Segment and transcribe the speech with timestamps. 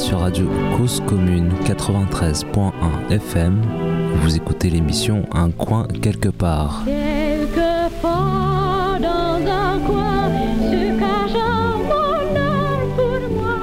[0.00, 2.72] sur Radio Cause Commune 93.1
[3.10, 3.60] FM.
[4.22, 6.82] Vous écoutez l'émission Un coin quelque part.
[6.86, 10.30] Quelque part dans un coin
[10.70, 13.58] se cache un bonheur pour moi.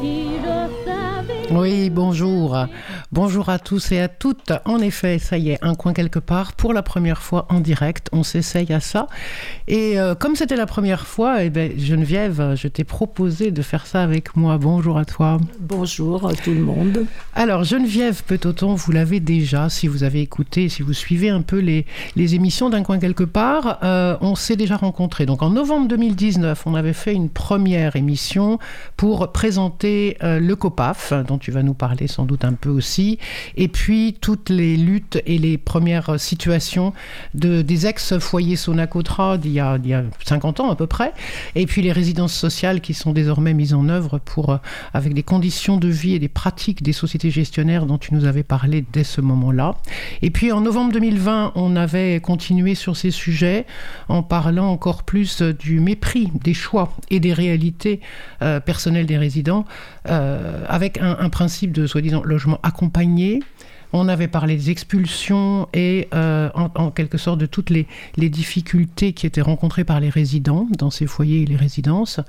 [0.00, 1.58] Si je savais.
[1.58, 2.66] Oui, bonjour.
[3.12, 4.52] Bonjour à tous et à toutes.
[4.64, 8.08] En effet, ça y est, un coin quelque part pour la première fois en direct.
[8.10, 9.06] On s'essaye à ça.
[9.68, 13.86] Et euh, comme c'était la première fois, eh ben, Geneviève, je t'ai proposé de faire
[13.86, 14.56] ça avec moi.
[14.56, 15.38] Bonjour à toi.
[15.60, 17.04] Bonjour à tout le monde.
[17.34, 21.58] Alors, Geneviève Petoton, vous l'avez déjà, si vous avez écouté, si vous suivez un peu
[21.58, 21.84] les,
[22.16, 25.26] les émissions d'un coin quelque part, euh, on s'est déjà rencontrés.
[25.26, 28.58] Donc, en novembre 2019, on avait fait une première émission
[28.96, 33.01] pour présenter euh, le COPAF, dont tu vas nous parler sans doute un peu aussi,
[33.56, 36.92] et puis toutes les luttes et les premières situations
[37.34, 41.12] de, des ex-foyers Sonacotra d'il y, a, d'il y a 50 ans à peu près,
[41.54, 44.56] et puis les résidences sociales qui sont désormais mises en œuvre pour, euh,
[44.94, 48.42] avec des conditions de vie et des pratiques des sociétés gestionnaires dont tu nous avais
[48.42, 49.76] parlé dès ce moment-là.
[50.22, 53.66] Et puis en novembre 2020, on avait continué sur ces sujets
[54.08, 58.00] en parlant encore plus du mépris des choix et des réalités
[58.42, 59.64] euh, personnelles des résidents,
[60.08, 62.91] euh, avec un, un principe de soi-disant logement accompagné.
[63.94, 69.12] On avait parlé des expulsions et euh, en, quelque sorte de toutes les, les difficultés
[69.12, 72.20] qui étaient rencontrées par les résidents dans ces foyers et les résidences,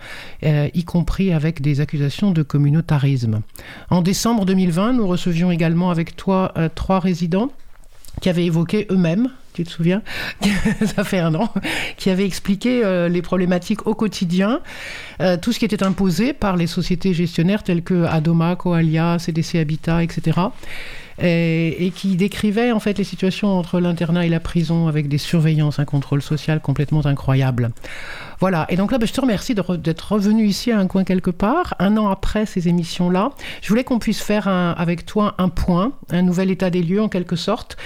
[0.44, 3.42] euh, y compris avec des accusations de communautarisme.
[3.89, 7.50] En décembre 2020, nous recevions également avec toi euh, trois résidents
[8.22, 10.01] qui avaient évoqué eux-mêmes, tu te souviens
[10.95, 11.53] Ça fait un an,
[11.97, 14.61] qui avaient expliqué euh, les problématiques au quotidien,
[15.21, 19.59] euh, tout ce qui était imposé par les sociétés gestionnaires telles que Adoma, Coalia, CDC
[19.59, 20.39] Habitat, etc.
[21.21, 25.19] Et, et qui décrivaient en fait les situations entre l'internat et la prison avec des
[25.19, 27.71] surveillances, un contrôle social complètement incroyable.
[28.44, 31.05] Voilà, et donc là, ben, je te remercie re- d'être revenu ici à un coin
[31.05, 33.30] quelque part, un an après ces émissions-là.
[33.61, 37.02] Je voulais qu'on puisse faire un- avec toi un point, un nouvel état des lieux
[37.02, 37.77] en quelque sorte,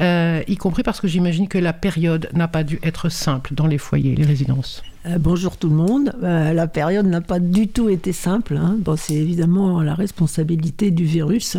[0.00, 3.66] euh, y compris parce que j'imagine que la période n'a pas dû être simple dans
[3.66, 4.82] les foyers, les résidences.
[5.06, 6.14] Euh, bonjour tout le monde.
[6.22, 8.56] Euh, la période n'a pas du tout été simple.
[8.56, 8.76] hein.
[8.78, 11.58] Bon, c'est évidemment la responsabilité du virus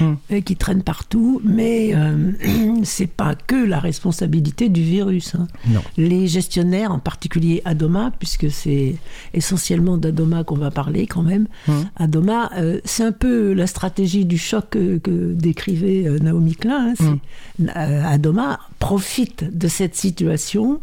[0.00, 0.14] Hmm.
[0.44, 1.94] qui traîne partout, mais
[2.84, 5.34] c'est pas que la responsabilité du virus.
[5.34, 5.46] hein.
[5.68, 5.82] Non.
[5.98, 8.96] Les gestionnaires, en particulier Adoma, puisque c'est
[9.34, 11.46] essentiellement d'Adoma qu'on va parler quand même.
[11.68, 11.82] Hmm.
[11.96, 16.88] Adoma, euh, c'est un peu la stratégie du choc que, que décrivait euh, Naomi Klein.
[16.90, 16.94] hein.
[16.98, 20.80] C'est- euh, Adoma profite de cette situation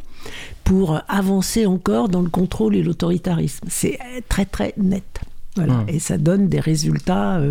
[0.64, 3.68] pour avancer encore dans le contrôle et l'autoritarisme.
[3.70, 5.04] C'est très très net.
[5.56, 5.74] Voilà.
[5.74, 5.86] Mm.
[5.90, 7.42] Et ça donne des résultats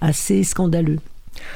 [0.00, 0.98] assez scandaleux.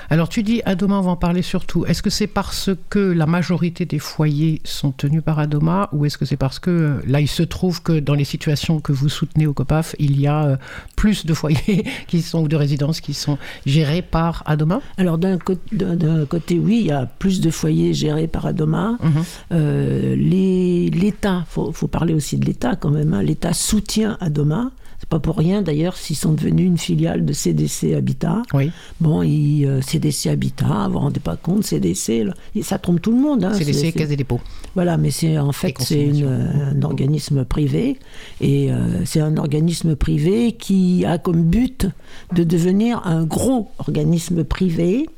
[0.09, 1.85] Alors tu dis Adoma, on va en parler surtout.
[1.87, 6.19] Est-ce que c'est parce que la majorité des foyers sont tenus par Adoma ou est-ce
[6.19, 9.09] que c'est parce que euh, là il se trouve que dans les situations que vous
[9.09, 10.57] soutenez au COPAF, il y a euh,
[10.97, 14.81] plus de foyers qui sont ou de résidences qui sont gérés par Adoma?
[14.97, 18.97] Alors d'un côté, oui, il y a plus de foyers gérés par Adoma.
[19.03, 19.25] Mhm.
[19.53, 23.23] Euh, L'État, il faut, faut parler aussi de l'État quand même, hein.
[23.23, 24.71] l'État soutient Adoma.
[25.11, 28.43] Pas pour rien d'ailleurs s'ils sont devenus une filiale de CDC Habitat.
[28.55, 33.03] Oui, Bon, ils, euh, CDC Habitat, vous vous rendez pas compte, CDC, là, ça trompe
[33.03, 33.43] tout le monde.
[33.45, 33.53] hein.
[33.59, 34.41] laissé c'est- Caisse des dépôts.
[34.77, 36.29] Voilà, mais c'est en fait c'est consignations.
[36.31, 37.99] un organisme privé
[38.41, 41.87] et euh, c'est un organisme privé qui a comme but
[42.33, 45.09] de devenir un gros organisme privé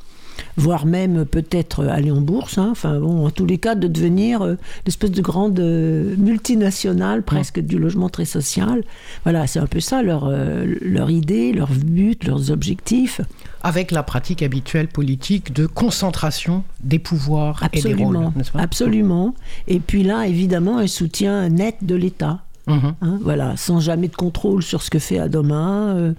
[0.57, 2.69] voire même peut-être aller en bourse, hein.
[2.71, 7.23] enfin bon, en tous les cas de devenir euh, une espèce de grande euh, multinationale
[7.23, 8.83] presque du logement très social.
[9.25, 13.21] Voilà, c'est un peu ça leur, euh, leur idée, leur but, leurs objectifs.
[13.63, 18.61] Avec la pratique habituelle politique de concentration des pouvoirs et des Absolument, rôles, n'est-ce pas?
[18.61, 19.35] Absolument.
[19.69, 22.41] Et puis là, évidemment, un soutien net de l'État.
[22.69, 22.95] Mhm.
[23.03, 25.95] Hein, voilà, sans jamais de contrôle sur ce que fait Adoma.
[25.97, 26.13] euh,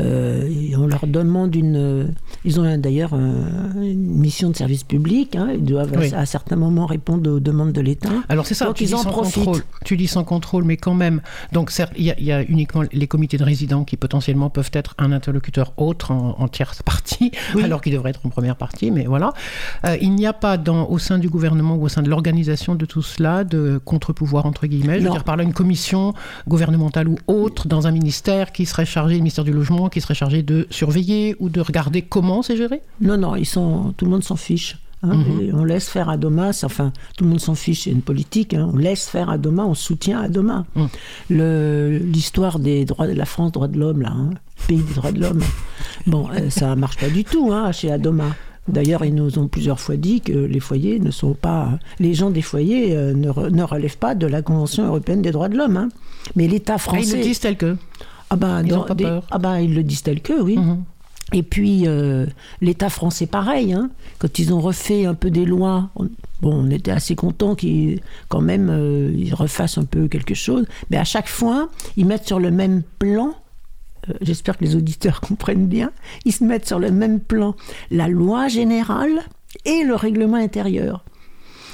[0.00, 1.76] euh, et on leur demande une.
[1.76, 2.04] euh,
[2.44, 5.36] ils ont d'ailleurs un- une mission de service public.
[5.36, 6.12] hein, ils doivent à- Oui.
[6.14, 8.08] à, certains moments répondre aux demandes de l'État.
[8.28, 9.44] Alors c'est ça, Donc, tu ils dis en sans profitent.
[9.44, 9.62] contrôle.
[9.84, 11.20] Tu dis sans contrôle, mais quand même.
[11.52, 14.50] Donc certes, il y, a- il y a uniquement les comités de résidents qui potentiellement
[14.50, 17.62] peuvent être un interlocuteur autre en, en tierce partie, Oui.
[17.62, 18.90] alors qu'ils devraient être en première partie.
[18.90, 19.32] Mais voilà,
[19.86, 22.74] Euh, il n'y a pas dans, au sein du gouvernement ou au sein de l'organisation
[22.74, 24.98] de tout cela de contre-pouvoir entre guillemets.
[25.00, 25.83] Je veux dire par là une commission
[26.48, 30.14] gouvernementale ou autre dans un ministère qui serait chargé, le ministère du logement, qui serait
[30.14, 32.80] chargé de surveiller ou de regarder comment c'est géré?
[33.00, 34.78] Non, non, ils sont, tout le monde s'en fiche.
[35.02, 35.40] hein, Mhm.
[35.42, 38.54] et on laisse faire Adoma, c'est- enfin, tout le monde s'en fiche, c'est une politique,
[38.54, 40.64] hein, on laisse faire Adoma, on soutient Adoma.
[40.76, 40.88] Mhm.
[41.28, 44.30] Le- L'histoire des droits de la France, droits de l'homme, là, hein,
[44.66, 45.42] pays des droits de l'homme,
[46.06, 48.34] bon, euh, ça marche pas du tout hein, chez Adoma.
[48.66, 51.78] D'ailleurs, ils nous ont plusieurs fois dit que les foyers ne sont pas.
[51.98, 55.32] Les gens des foyers euh, ne, re- ne relèvent pas de la Convention européenne des
[55.32, 55.76] droits de l'homme.
[55.76, 55.88] hein.
[56.34, 57.20] Mais l'État Ah, ils le français.
[57.20, 57.76] disent tel que.
[58.30, 59.22] Ah bah, Ils dans pas des- peur.
[59.30, 60.56] ah bah, ils le disent tel que, oui.
[60.56, 60.82] Mhm.
[61.32, 62.26] Et puis, euh,
[62.60, 63.72] l'État français, pareil.
[63.72, 63.90] hein.
[64.18, 66.04] Quand ils ont refait un peu des lois, on,
[66.40, 70.64] bon, on était assez contents qu'ils, quand même, euh, ils refassent un peu quelque chose.
[70.90, 73.34] Mais à chaque fois, ils mettent sur le même plan,
[74.20, 75.90] j'espère que les auditeurs comprennent bien,
[76.24, 77.54] ils se mettent sur le même plan
[77.90, 79.20] la loi générale
[79.64, 81.04] et le règlement intérieur.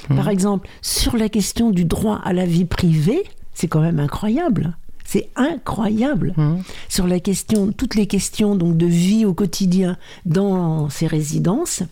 [0.09, 3.23] Par exemple, sur la question du droit à la vie privée,
[3.53, 4.75] c'est quand même incroyable.
[5.05, 6.63] C'est incroyable Mhm.
[6.89, 11.83] sur la question, toutes les questions donc de vie au quotidien dans ces résidences.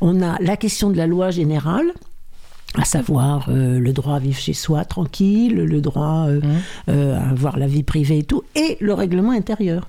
[0.00, 1.92] On a la question de la loi générale,
[2.74, 6.40] à savoir euh, le droit à vivre chez soi tranquille, le droit euh,
[6.88, 9.88] euh, à avoir la vie privée et tout, et le règlement intérieur.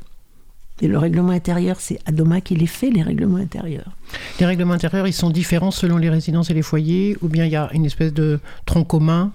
[0.80, 3.92] Et le règlement intérieur, c'est Adoma qui les fait, les règlements intérieurs.
[4.40, 7.52] Les règlements intérieurs, ils sont différents selon les résidences et les foyers, ou bien il
[7.52, 9.32] y a une espèce de tronc commun?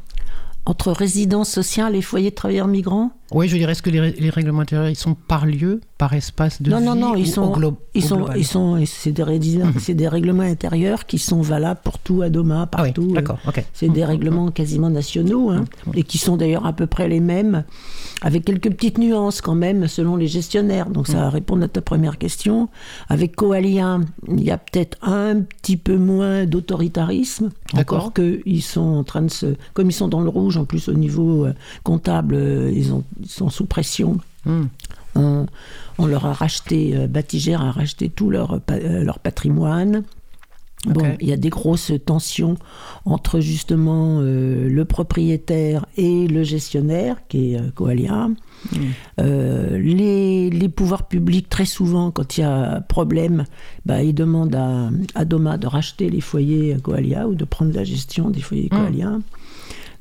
[0.64, 4.30] Entre résidence sociale et foyer de travailleurs migrants, Oui, je dirais, est-ce que les, les
[4.30, 7.52] règlements intérieurs, ils sont par lieu, par espace de non, vie non, non, ils sont,
[7.52, 9.24] au ils sont, ils sont, c'est des,
[9.78, 13.06] c'est des règlements intérieurs qui sont valables pour tout Adoma, Ah oui, partout.
[13.10, 13.64] euh, d'accord, ok.
[13.72, 15.64] C'est des règlements quasiment nationaux, hein,
[15.94, 17.62] et qui sont d'ailleurs à peu près les mêmes,
[18.20, 20.90] avec quelques petites nuances quand même selon les gestionnaires.
[20.90, 22.68] Donc ça va répondre à ta première question.
[23.08, 29.04] Avec Coalia, il y a peut-être un petit peu moins d'autoritarisme, encore qu'ils sont en
[29.04, 29.54] train de se...
[29.72, 33.04] Comme ils sont dans le rouge, en plus au niveau euh, comptable, euh, ils, ont,
[33.22, 34.18] ils sont sous pression.
[35.14, 35.46] On,
[35.98, 40.02] on leur a racheté, euh, Batigère a racheté tout leur, euh, leur patrimoine.
[40.84, 42.56] Bon, il y a des grosses tensions
[43.04, 48.28] entre justement euh, le propriétaire et le gestionnaire, qui est Coalia.
[49.20, 53.44] Euh, les, les pouvoirs publics, très souvent, quand il y a problème,
[53.86, 57.84] bah, ils demandent à, à Doma de racheter les foyers Coalia ou de prendre la
[57.84, 59.20] gestion des foyers Coalia.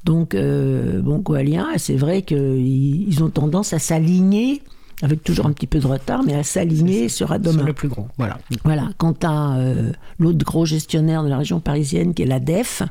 [0.04, 4.64] Donc, euh, bon, Coalia, c'est vrai qu'ils ils ont tendance à s'aligner,
[5.02, 7.60] avec toujours un petit peu de retard, mais à s'aligner sur Adoma.
[7.60, 8.38] C'est le plus gros, voilà.
[8.64, 12.84] Voilà, quant à euh, l'autre gros gestionnaire de la région parisienne, qui est la DEF,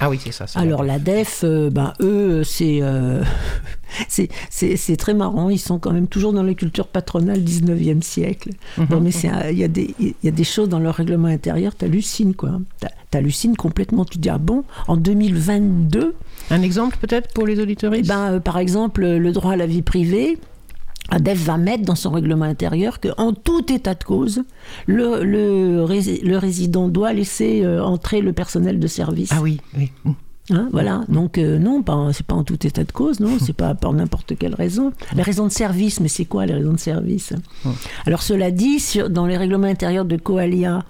[0.00, 0.46] Ah oui, c'est ça.
[0.46, 3.22] c'est alors la DEF, euh, ben, eux, c'est euh,
[4.08, 5.50] c'est- c'est très marrant.
[5.50, 8.50] Ils sont quand même toujours dans la culture patronale 19e siècle.
[8.90, 9.10] Non, mais
[9.50, 12.60] il y, a des- y a des choses dans leur règlement intérieur, t'hallucines quoi.
[13.10, 14.04] T'hallucines complètement.
[14.04, 16.14] Tu te dis, ah bon, en 2022,
[16.50, 19.66] Un exemple peut-être pour les auditeurs eh ben, euh, par exemple, le droit à la
[19.66, 20.38] vie privée,
[21.10, 24.42] ADEF va mettre dans son règlement intérieur qu'en tout état de cause,
[24.86, 29.30] le, le, rési- le résident doit laisser euh, entrer le personnel de service.
[29.32, 29.90] Ah oui, oui.
[30.50, 31.02] Hein, voilà.
[31.08, 34.36] Donc euh, non, c'est pas en tout état de cause, non, c'est pas pour n'importe
[34.38, 34.92] quelle raison.
[35.14, 37.32] Les raisons de service, mais c'est quoi les raisons de service?
[38.06, 40.84] Alors cela dit, sur, dans les règlements intérieurs de Coalia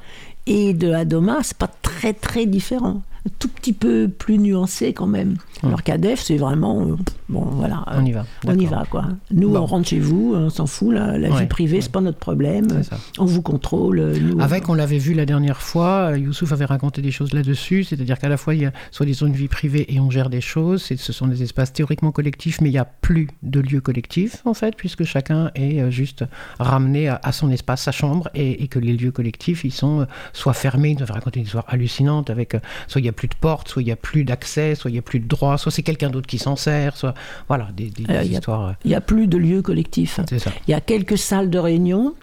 [0.46, 3.02] et de Adoma, c'est pas très très différent.
[3.38, 5.36] Tout petit peu plus nuancé quand même.
[5.62, 6.94] Alors qu'ADEF, c'est vraiment euh,
[7.28, 7.84] bon, voilà.
[7.96, 9.06] On y va, On y va quoi.
[9.32, 9.58] Nous, Bon.
[9.60, 10.92] on rentre chez vous, on s'en fout.
[10.94, 11.80] La, la Ouais, vie privée, ouais.
[11.80, 12.66] c'est pas notre problème.
[13.18, 14.00] On vous contrôle.
[14.20, 17.84] Nous, Avec, on l'avait vu la dernière fois, euh, Youssouf avait raconté des choses là-dessus,
[17.84, 20.40] c'est-à-dire qu'à la fois il y a soi-disant une vie privée et on gère des
[20.40, 24.42] choses, ce sont des espaces théoriquement collectifs, mais il n'y a plus de lieux collectifs
[24.44, 26.24] en fait, puisque chacun est euh, juste
[26.58, 30.00] ramené à, à son espace, sa chambre, et, et que les lieux collectifs, ils sont
[30.00, 33.10] euh, soit fermés, ils nous avaient raconté une histoire hallucinante, avec euh, soit il n'y
[33.10, 35.18] a plus de porte, soit il n'y a plus d'accès, soit il n'y a plus
[35.20, 37.14] de droit, soit c'est quelqu'un d'autre qui s'en sert, soit
[37.48, 38.66] voilà, des, des- des Alors, il y a- histoires.
[38.68, 40.20] euh, Il n'y a plus de lieux collectifs.
[40.66, 42.14] Il y a quelques salles de réunion.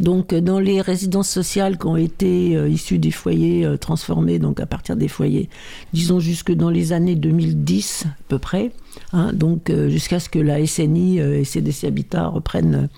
[0.00, 4.40] Donc, euh, dans les résidences sociales qui ont été euh, issues des foyers euh, transformés,
[4.40, 5.48] donc à partir des foyers,
[5.92, 8.72] disons jusque dans les années 2010 à peu près,
[9.12, 12.88] hein, donc euh, jusqu'à ce que la SNI euh, et CDC Habitat reprennent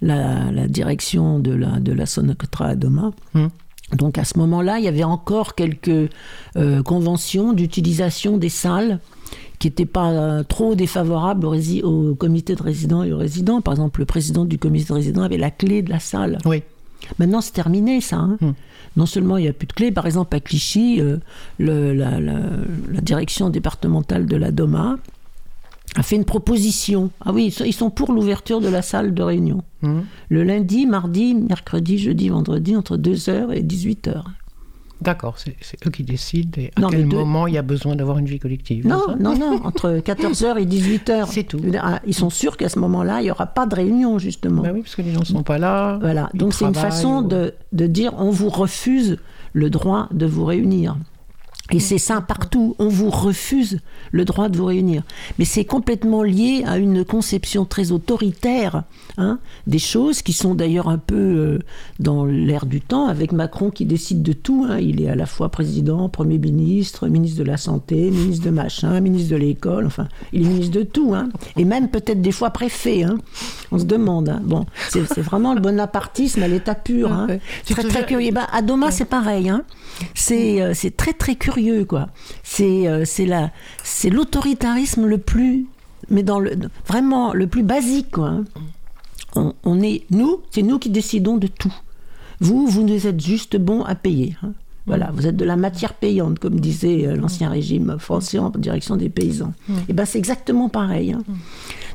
[0.00, 3.10] la, la direction de la, de la Sonocotra à Doma.
[3.34, 3.48] Hmm.
[3.92, 6.10] Donc à ce moment-là, il y avait encore quelques
[6.56, 8.98] euh, conventions d'utilisation des salles
[9.58, 13.60] qui n'étaient pas euh, trop défavorables au, comité de résidents et aux résidents.
[13.60, 16.38] Par exemple, le président du comité de résidents avait la clé de la salle.
[16.44, 16.62] Oui.
[17.18, 18.16] Maintenant, c'est terminé, ça.
[18.16, 18.38] hein.
[18.40, 18.52] Hmm.
[18.96, 21.18] Non seulement il n'y a plus de clé, par exemple à Clichy, euh,
[21.58, 22.32] le- la, la-
[22.92, 24.96] la direction départementale de la DOMA
[25.94, 27.10] a fait une proposition.
[27.24, 29.62] Ah oui, ils sont- pour l'ouverture de la salle de réunion.
[29.82, 30.04] Mhm.
[30.28, 34.24] Le lundi, mardi, mercredi, jeudi, vendredi, entre 2h et 18h.
[35.02, 35.54] D'accord, c'est
[35.86, 38.24] eux qui décident et à Non, quel deux- moment il y a besoin d'avoir une
[38.24, 38.86] vie collective.
[38.86, 41.26] Non, non, non, entre 14h et 18h.
[41.30, 41.60] C'est tout.
[41.82, 44.62] Ah, Ils sont sûrs qu'à ce moment-là, il n'y aura pas de réunion, justement.
[44.62, 45.98] Bah oui, parce que les gens ne sont pas là.
[46.00, 49.18] Voilà, donc c'est une façon ou- de, de dire on vous refuse
[49.52, 50.96] le droit de vous réunir.
[51.72, 52.76] Et c'est ça partout.
[52.78, 53.80] On vous refuse
[54.12, 55.02] le droit de vous réunir.
[55.38, 58.84] Mais c'est complètement lié à une conception très autoritaire
[59.18, 61.58] hein, des choses qui sont d'ailleurs un peu euh,
[61.98, 64.64] dans l'air du temps, avec Macron qui décide de tout.
[64.68, 64.78] hein.
[64.78, 69.00] Il est à la fois président, Premier ministre, ministre de la Santé, ministre de machin,
[69.00, 71.14] ministre de l'école, enfin, il est ministre de tout.
[71.16, 71.30] hein.
[71.56, 73.02] Et même peut-être des fois préfet.
[73.02, 73.18] hein.
[73.72, 74.28] On se demande.
[74.28, 74.40] hein.
[74.44, 77.12] Bon, c'est vraiment le bonapartisme à l'état pur.
[77.12, 77.26] hein.
[77.64, 78.30] Tu te Très, très curieux.
[78.32, 79.50] Bah, à Doma, c'est pareil.
[80.14, 82.08] C'est euh, c'est très, très curieux, quoi.
[82.42, 83.50] C'est euh, c'est la-
[83.82, 85.66] c'est l'autoritarisme le plus,
[86.10, 86.52] mais dans le,
[86.86, 88.28] vraiment le plus basique, quoi.
[88.28, 88.44] hein.
[89.34, 91.74] On, on est, nous, c'est nous qui décidons de tout.
[92.40, 94.36] Vous, vous nous êtes juste bons à payer.
[94.42, 94.52] hein.
[94.86, 98.94] Voilà, vous êtes de la matière payante, comme disait euh, l'ancien régime français en direction
[98.96, 99.52] des paysans.
[99.88, 101.12] Et ben c'est exactement pareil.
[101.12, 101.22] hein.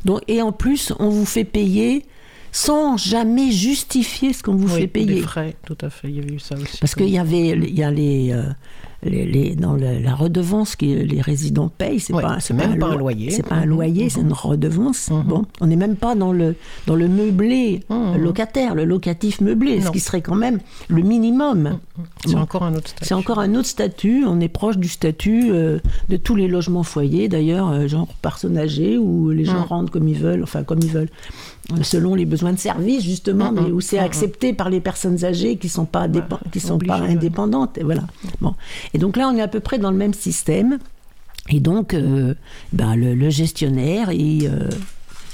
[0.03, 2.05] Donc, et en plus, on vous fait payer
[2.51, 5.21] sans jamais justifier ce qu'on vous Oui, fait payer.
[5.21, 6.09] Frais, tout à fait.
[6.09, 6.77] Il y avait eu ça aussi.
[6.79, 8.43] Parce qu'il y avait, il y a les, euh,
[9.03, 12.87] les, les- dans la redevance que les résidents payent, c'est Ouais, pas, c'est même pas
[12.87, 13.31] un loyer.
[13.31, 15.09] c'est pas un Mhm, loyer, c'est une redevance.
[15.25, 16.55] Bon, on n'est même pas dans le
[16.87, 18.17] dans le meublé Mhm.
[18.17, 21.79] locataire, le locatif meublé, ce qui serait quand même le minimum.
[22.25, 22.41] C'est Bon.
[22.41, 23.05] encore un autre statut.
[23.07, 24.23] C'est encore un autre statut.
[24.27, 25.79] On est proche du statut euh,
[26.09, 30.07] de tous les logements foyers, d'ailleurs, euh, genre personnes âgées, où les gens rentrent comme
[30.07, 31.09] ils veulent, enfin comme ils veulent,
[31.83, 34.79] selon les besoins de service justement, Mm, mais mm, où c'est mm, accepté par les
[34.79, 37.77] personnes âgées qui sont pas dépen- qui sont pas obligé, indépendantes.
[37.77, 38.03] Et voilà.
[38.41, 38.55] Bon.
[38.93, 40.79] Et donc là, on est à peu près dans le même système.
[41.49, 42.35] Et donc, euh,
[42.71, 44.69] ben, le, le gestionnaire, il, euh,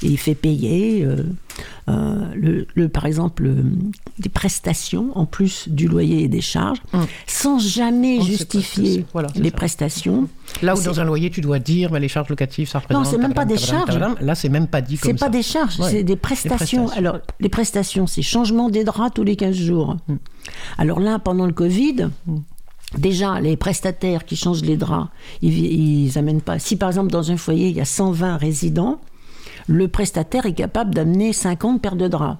[0.01, 1.23] il fait payer, euh,
[1.89, 3.63] euh, le, le- par exemple, euh,
[4.19, 7.05] des prestations en plus du loyer et des charges, Hum.
[7.25, 9.05] sans jamais On justifier.
[9.13, 9.55] Voilà, les ça.
[9.55, 10.27] prestations.
[10.61, 13.03] Là où dans un loyer, tu dois dire les charges locatives, ça représente.
[13.05, 13.97] Non, c'est même pas des charges.
[14.21, 15.91] Là, c'est même pas dit comme C'est pas des charges, Ouais.
[15.91, 16.85] c'est des prestations.
[16.85, 16.89] prestations.
[16.97, 19.97] Alors, les prestations, c'est changement des draps tous les 15 jours.
[20.09, 20.17] Hum.
[20.77, 22.43] Alors là, pendant le Covid, Hum.
[22.97, 25.09] déjà, les prestataires qui changent les draps,
[25.41, 25.57] ils,
[26.05, 26.59] ils amènent pas.
[26.59, 28.99] Si par exemple, dans un foyer, il y a 120 résidents,
[29.67, 32.39] le prestataire est capable d'amener 50 paires de draps.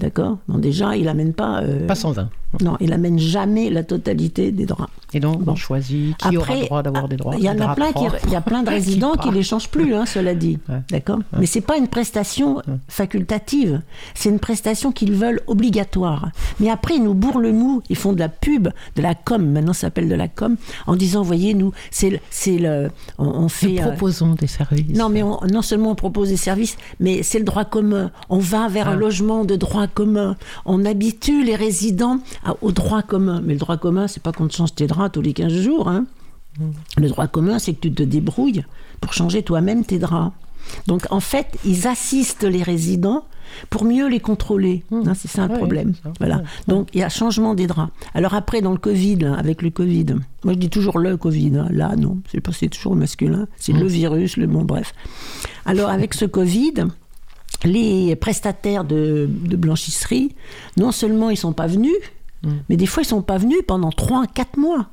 [0.00, 1.60] D'accord Bon, déjà, il amène pas.
[1.62, 2.28] euh, Pas 120.
[2.62, 4.90] Non, il amène jamais la totalité des draps.
[5.12, 5.52] Et donc, Bon.
[5.52, 7.34] on choisit qui aura le droit d'avoir des droits.
[7.36, 8.16] Il y en a plein qui, propres.
[8.24, 9.34] il y a plein de résidents qui partent.
[9.34, 10.58] les changent plus, hein, cela dit.
[10.68, 10.80] Ouais.
[10.90, 11.20] D'accord.
[11.38, 13.80] Mais c'est pas une prestation facultative.
[14.14, 16.30] C'est une prestation qu'ils veulent obligatoire.
[16.60, 17.82] Mais après, ils nous bourrent le mou.
[17.88, 19.44] Ils font de la pub, de la com.
[19.46, 23.48] Maintenant, ça s'appelle de la com, en disant, voyez, nous, c'est, le- on, on Nous
[23.48, 23.80] fait.
[23.80, 24.96] euh, proposons des services.
[24.96, 28.10] non, mais on- non seulement on propose des services, mais c'est le droit commun.
[28.28, 28.96] On va vers un Ah.
[28.96, 30.36] logement de droit commun.
[30.64, 33.40] On habitue les résidents à- au droit commun.
[33.44, 35.88] Mais le droit commun, c'est pas qu'on te change tes draps tous les 15 jours.
[35.88, 36.06] hein.
[36.96, 38.64] Le droit commun, c'est que tu te débrouilles
[39.00, 40.32] pour changer toi-même tes draps.
[40.86, 43.24] Donc en fait, ils assistent les résidents
[43.70, 44.84] pour mieux les contrôler.
[44.92, 45.94] Hein, c'est ça le problème.
[46.02, 46.12] ça.
[46.20, 46.42] Voilà.
[46.68, 47.90] Donc il y a changement des draps.
[48.14, 50.06] Alors après, dans le Covid, avec le Covid,
[50.44, 51.56] moi je dis toujours le Covid.
[51.56, 51.66] hein.
[51.70, 53.46] Là, non, c'est pas c'est toujours masculin.
[53.56, 54.92] C'est le virus, le bon, bref.
[55.64, 56.74] Alors avec ce Covid,
[57.64, 60.34] les prestataires de, de blanchisserie,
[60.76, 61.96] non seulement ils sont pas venus,
[62.68, 64.88] mais des fois ils sont pas venus pendant 3 4 mois.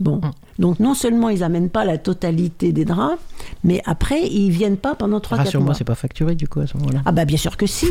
[0.00, 0.20] Bon,
[0.58, 3.18] donc non seulement ils amènent pas la totalité des draps,
[3.64, 5.44] mais après ils viennent pas pendant 3 4 mois.
[5.46, 7.00] Rassure-moi, c'est pas facturé du coup à ce moment-là.
[7.04, 7.88] Ah bah bien sûr que si.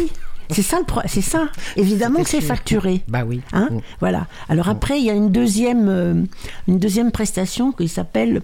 [0.49, 1.49] C'est ça le pro- c'est ça.
[1.75, 3.03] Évidemment que c'est facturé.
[3.09, 3.41] Bah oui.
[3.51, 3.79] Hein Mm.
[3.99, 4.27] Voilà.
[4.47, 6.23] Alors après, il y a une deuxième, euh,
[6.69, 8.41] une deuxième prestation qui s'appelle.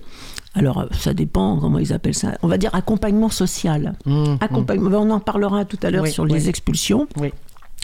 [0.53, 2.37] Alors, euh, ça dépend comment ils appellent ça.
[2.43, 3.93] On va dire accompagnement social.
[4.05, 4.97] Mm, Accompagnement.
[4.99, 7.07] On en parlera tout à l'heure Oui, sur les expulsions.
[7.15, 7.31] Oui.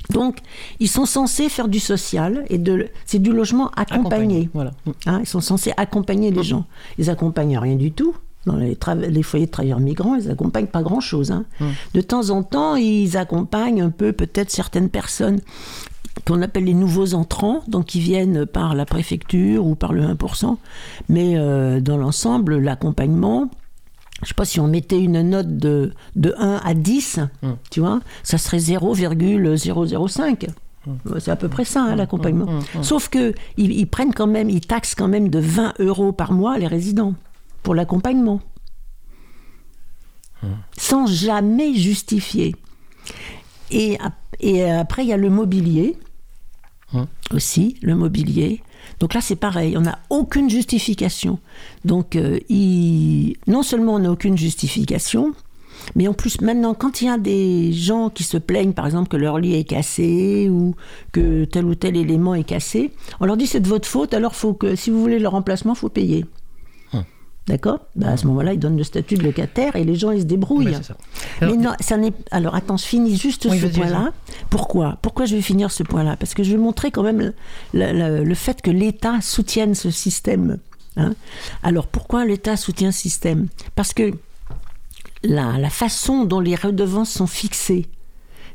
[0.10, 0.38] Donc,
[0.80, 4.50] ils sont censés faire du social et de, c'est du logement accompagné.
[4.54, 4.72] Voilà.
[5.06, 6.66] Hein, ils sont censés accompagner les gens.
[6.98, 8.16] Ils accompagnent rien du tout.
[8.46, 8.76] Dans les,
[9.22, 11.32] foyers de travailleurs migrants, ils accompagnent pas grand-chose.
[11.32, 11.46] hein.
[11.94, 15.42] De temps en temps, ils accompagnent un peu peut-être certaines personnes
[16.26, 20.58] qu'on appelle les nouveaux entrants, donc qui viennent par la préfecture ou par le 1%.
[21.10, 23.50] Mais euh, dans l'ensemble, l'accompagnement,
[24.24, 27.20] je sais pas si on mettait une note de, de 1 à 10,
[27.72, 30.48] tu vois, ça serait 0,005.
[31.20, 32.48] C'est à peu près ça, hein, l'accompagnement.
[32.82, 36.32] Sauf que ils, ils prennent quand même, ils taxent quand même de 20 euros par
[36.32, 37.14] mois les résidents
[37.64, 38.42] pour l'accompagnement.
[40.78, 42.56] Sans jamais justifier.
[43.72, 43.98] Et,
[44.40, 45.98] et après, il y a le mobilier
[47.32, 48.64] aussi, le mobilier.
[49.00, 51.40] Donc là, c'est pareil, on n'a aucune justification.
[51.86, 55.34] Donc, euh, il- non seulement on n'a aucune justification,
[55.96, 59.08] mais en plus, maintenant, quand il y a des gens qui se plaignent, par exemple,
[59.10, 60.76] que leur lit est cassé ou
[61.12, 62.92] que tel ou tel élément est cassé,
[63.22, 65.90] on leur dit c'est de votre faute, alors que, si vous voulez le remplacement, faut
[65.90, 66.26] payer.
[67.48, 70.22] D'accord Bah, À ce moment-là, ils donnent le statut de locataire et les gens, ils
[70.22, 70.66] se débrouillent.
[71.42, 72.14] Mais Alors- non, ça n'est.
[72.32, 74.12] Alors attends, je finis juste Oui, ce point-là.
[74.52, 74.98] Pourquoi?
[75.02, 76.16] Pourquoi je vais finir ce point-là?
[76.16, 77.34] Parce que je vais montrer quand même
[77.74, 80.60] le, le- le fait que l'État soutienne ce système
[80.98, 81.14] hein.
[81.64, 83.48] Alors pourquoi l'État soutient ce système?
[83.76, 84.12] Parce que
[85.24, 87.88] la, la façon dont les redevances sont fixées,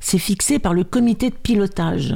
[0.00, 2.14] c'est fixé par le comité de pilotage.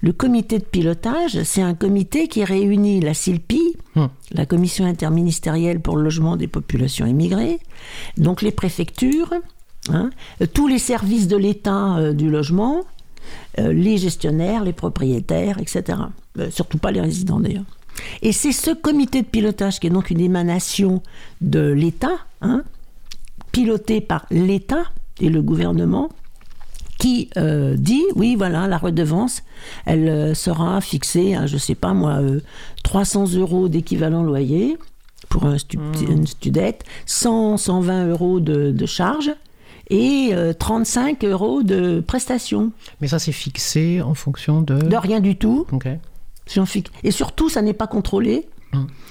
[0.00, 4.06] Le comité de pilotage, c'est un comité qui réunit la CILPI, Hmm.
[4.30, 7.58] la Commission interministérielle pour le logement des populations immigrées,
[8.18, 9.34] donc les préfectures,
[9.88, 10.10] hein,
[10.54, 12.82] tous les services de l'État euh, du logement,
[13.58, 15.98] euh, les gestionnaires, les propriétaires, etc.
[16.38, 17.64] Euh, surtout pas les résidents d'ailleurs.
[18.22, 21.02] Et c'est ce comité de pilotage qui est donc une émanation
[21.40, 22.62] de l'État, hein,
[23.50, 24.84] piloté par l'État
[25.20, 26.10] et le gouvernement,
[27.00, 29.42] qui euh, dit oui voilà la redevance
[29.86, 32.40] elle euh, sera fixée à je sais pas moi euh,
[32.84, 34.78] 300 euros d'équivalent loyer
[35.28, 35.78] pour un stu-
[36.08, 39.32] une studette 100 120 euros de, de charge
[39.88, 44.74] et euh, 35 euros de prestations Mais ça, c'est fixé en fonction de.
[44.78, 45.66] de rien du tout.
[47.02, 48.46] Et surtout, ça n'est pas contrôlé.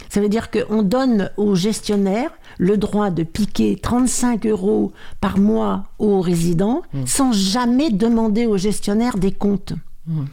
[0.09, 5.85] Ça veut dire qu'on donne aux gestionnaires le droit de piquer 35 euros par mois
[5.99, 9.73] aux résidents sans jamais demander aux gestionnaires des comptes.
[10.09, 10.27] Hum.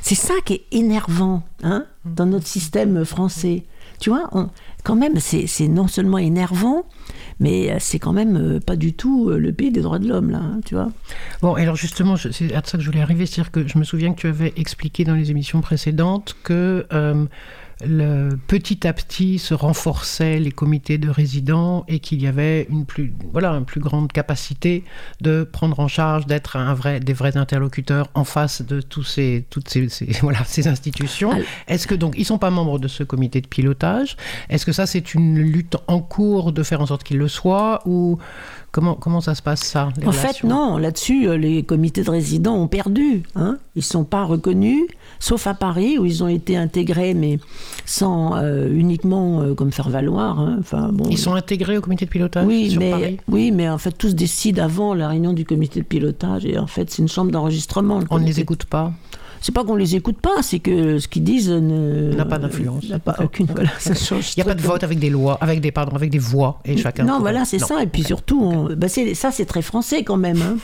[0.00, 3.64] C'est ça qui est énervant hein, dans notre système français.
[4.00, 4.48] Tu vois, on-
[4.84, 6.84] quand même, c'est non seulement énervant,
[7.40, 10.08] mais euh, c'est quand même euh, pas du tout euh, le pays des droits de
[10.08, 10.88] l'homme, là, hein, tu vois.
[11.42, 14.14] Bon, alors justement, c'est à ça que je voulais arriver, c'est-à-dire que je me souviens
[14.14, 17.26] que tu avais expliqué dans les émissions précédentes que euh,
[17.86, 22.84] le, petit à petit se renforçaient les comités de résidents et qu'il y avait une
[22.86, 24.84] plus, voilà, une plus grande capacité
[25.20, 29.46] de prendre en charge, d'être un vrai, des vrais interlocuteurs en face de tous ces,
[29.50, 31.30] toutes ces, ces- voilà, ces institutions.
[31.68, 34.16] Est-ce que donc ils sont pas membres de ce comité de pilotage?
[34.48, 37.82] Est-ce que ça c'est une lutte en cours de faire en sorte qu'ils le soient
[37.86, 38.18] ou
[38.70, 42.56] comment comment ça se passe ça En fait, non, là-dessus, euh, les comités de résidents
[42.56, 43.22] ont perdu.
[43.34, 43.58] Hein.
[43.74, 44.82] Ils ne sont pas reconnus,
[45.20, 47.38] sauf à Paris, où ils ont été intégrés, mais
[47.86, 50.38] sans euh, uniquement euh, comme faire valoir.
[50.40, 50.56] hein.
[50.60, 53.68] Enfin, bon, Ils sont intégrés au comité de pilotage oui, sur mais, Paris oui, mais
[53.68, 56.44] en fait, tous décident avant la réunion du comité de pilotage.
[56.44, 58.00] Et en fait, c'est une chambre d'enregistrement.
[58.10, 58.92] On ne les écoute pas.
[59.40, 62.88] C'est pas qu'on les écoute pas, c'est que ce qu'ils disent N'a pas d'influence.
[62.88, 63.46] N'a pas aucune.
[63.46, 64.32] Voilà, ça change.
[64.36, 66.60] Il n'y a pas de vote avec des lois, avec des pardon, avec des voix
[66.64, 67.04] et chacun.
[67.04, 67.82] Non, voilà, c'est ça.
[67.82, 70.40] Et puis surtout, on- bah, ça, c'est très français quand même.
[70.42, 70.56] hein.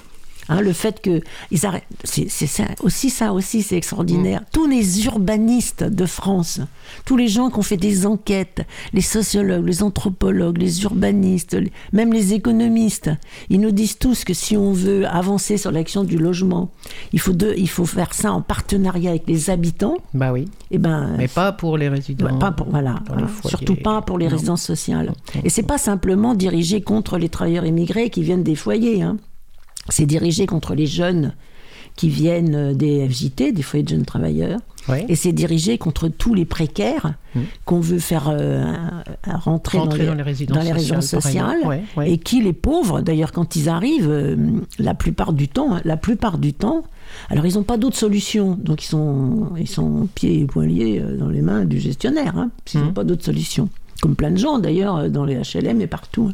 [0.49, 1.21] Hein, le fait que
[1.65, 4.41] arrêtent, c'est ça aussi, ça aussi, c'est extraordinaire.
[4.43, 4.45] Mm.
[4.53, 6.61] Tous les urbanistes de France,
[7.07, 11.73] tous les gens qui ont fait des enquêtes, les sociologues, les anthropologues, les urbanistes, les-
[11.93, 13.11] même les économistes,
[13.49, 16.71] ils nous disent tous que si on veut avancer sur l'action du logement,
[17.13, 19.97] il faut de, il faut faire ça en partenariat avec les habitants.
[20.13, 22.39] Bah oui, Et ben, mais pas pour les résidents.
[22.39, 24.33] Pas pour, voilà, hein, surtout pas pour les Non.
[24.33, 25.13] résidences sociales.
[25.43, 29.03] Et c'est pas simplement dirigé contre les travailleurs immigrés qui viennent des foyers.
[29.03, 29.17] hein.
[29.89, 31.35] C'est dirigé contre les jeunes
[31.97, 34.59] qui viennent euh, des FJT, des foyers de jeunes travailleurs.
[34.89, 35.07] Ouais.
[35.09, 37.41] Et c'est dirigé contre tous les précaires Mm.
[37.65, 38.65] qu'on veut faire euh,
[39.27, 41.63] rentrer, Rentrer dans les résidences dans les résidences sociales, sociales.
[41.65, 41.81] pareil.
[41.97, 42.13] Ouais, ouais.
[42.13, 44.37] Et qui, les pauvres, d'ailleurs, quand ils arrivent, euh,
[44.79, 46.85] la plupart du temps, la plupart du temps,
[47.31, 48.57] alors ils n'ont pas d'autre solution.
[48.63, 52.51] Donc ils sont, ils sont pieds et poings liés dans les mains du gestionnaire, hein,
[52.65, 52.95] parce qu'ils n'ont Mhm.
[52.95, 53.69] pas d'autre solution.
[54.05, 56.31] Comme plein de gens, d'ailleurs, euh, dans les HLM et partout.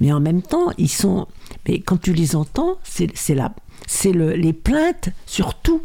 [0.00, 1.28] Mais en même temps, ils sont.
[1.68, 3.52] Mais quand tu les entends, c'est la,
[3.86, 5.82] c'est le, les plaintes sur tout.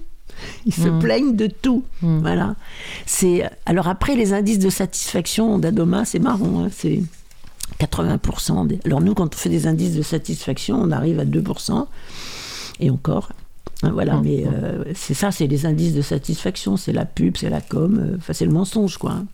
[0.66, 1.00] Ils se Mhm.
[1.00, 1.84] plaignent de tout.
[2.02, 2.22] Mhm.
[2.22, 2.56] Voilà.
[3.06, 6.64] C'est alors après les indices de satisfaction d'Adoma, c'est marrant.
[6.66, 7.04] hein, c'est
[7.78, 8.66] 80%.
[8.66, 11.88] des- Alors nous, quand on fait des indices de satisfaction, on arrive à 2%.
[12.80, 13.30] Et encore.
[13.84, 14.24] Hein, Voilà, Mhm.
[14.24, 18.00] mais euh, c'est ça, c'est les indices de satisfaction, c'est la pub, c'est la com,
[18.00, 19.12] euh, c'est le mensonge, quoi.
[19.12, 19.26] hein.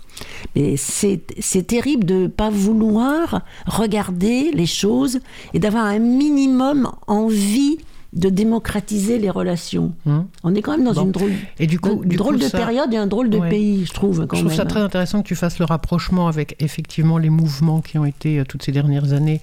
[0.56, 1.20] Mais c'est
[1.68, 5.20] terrible de ne pas vouloir regarder les choses
[5.54, 7.78] et d'avoir un minimum envie
[8.14, 9.92] de démocratiser les relations.
[10.08, 10.26] Hum.
[10.44, 11.04] On est quand même dans Bon.
[11.04, 13.30] une drôle, Et du coup, une du drôle coup, de ça- période et un drôle
[13.30, 13.50] de Ouais.
[13.50, 14.26] pays, je trouve.
[14.26, 14.58] Quand Je trouve même.
[14.58, 18.40] ça très intéressant que tu fasses le rapprochement avec effectivement les mouvements qui ont été
[18.40, 19.42] euh, toutes ces dernières années,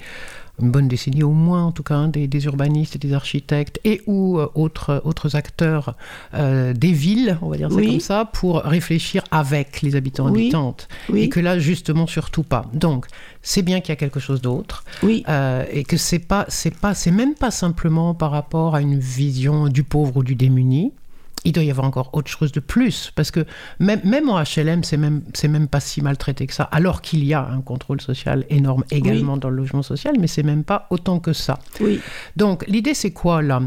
[0.63, 3.81] une bonne décennie au moins en tout cas, hein, des, des urbanistes et des architectes
[3.85, 5.97] et ou euh, autres, autres acteurs
[6.35, 7.87] euh, des villes, on va dire ça Oui.
[7.89, 10.43] comme ça, pour réfléchir avec les habitants Oui.
[10.43, 10.89] habitantes.
[11.09, 11.23] Oui.
[11.23, 12.67] Et que là, justement, surtout pas.
[12.73, 13.07] Donc,
[13.43, 14.85] c'est bien qu'il y a quelque chose d'autre.
[15.03, 15.25] Oui.
[15.29, 18.99] Euh, et que c'est pas, c'est pas, c'est même pas simplement par rapport à une
[18.99, 20.93] vision du pauvre ou du démuni.
[21.47, 23.45] Il doit y avoir encore autre chose de plus, parce que
[23.79, 27.23] même, même en HLM, c'est même, c'est même pas si maltraité que ça, alors qu'il
[27.23, 30.87] y a un contrôle social énorme également dans le logement social, mais c'est même pas
[30.89, 31.59] autant que ça.
[31.83, 32.01] Oui.
[32.37, 33.61] Donc l'idée c'est quoi là?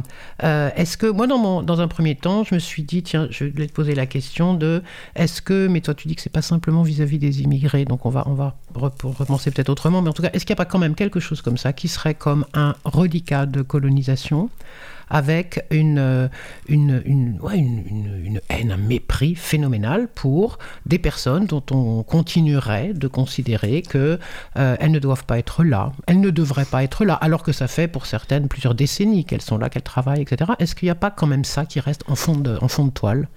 [0.43, 3.27] Euh, Est-ce que moi dans, mon, dans un premier temps je me suis dit tiens
[3.30, 4.82] je vais te poser la question de
[5.15, 8.10] est-ce que mais toi tu dis que c'est pas simplement vis-à-vis des immigrés donc on
[8.10, 10.63] va on va re- repenser peut-être autrement mais en tout cas est-ce qu'il n'y a
[10.63, 14.49] pas quand même quelque chose comme ça qui serait comme un reliquat de colonisation?
[15.09, 16.27] Avec une, euh,
[16.67, 23.81] une, une, une, haine, un mépris phénoménal pour des personnes dont on continuerait de considérer
[23.81, 24.19] que
[24.57, 27.67] euh, ne doivent pas être là, elles ne devraient pas être là, alors que ça
[27.67, 30.51] fait pour certaines plusieurs décennies qu'elles sont là, qu'elles travaillent, etc.
[30.59, 32.85] Est-ce qu'il n'y a pas quand même ça qui reste en fond de, en fond
[32.85, 33.27] de toile?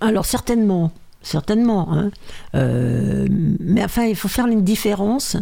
[0.00, 1.92] Alors certainement, certainement.
[1.94, 2.10] hein.
[2.54, 3.26] Euh,
[3.60, 5.36] mais enfin, il faut faire une différence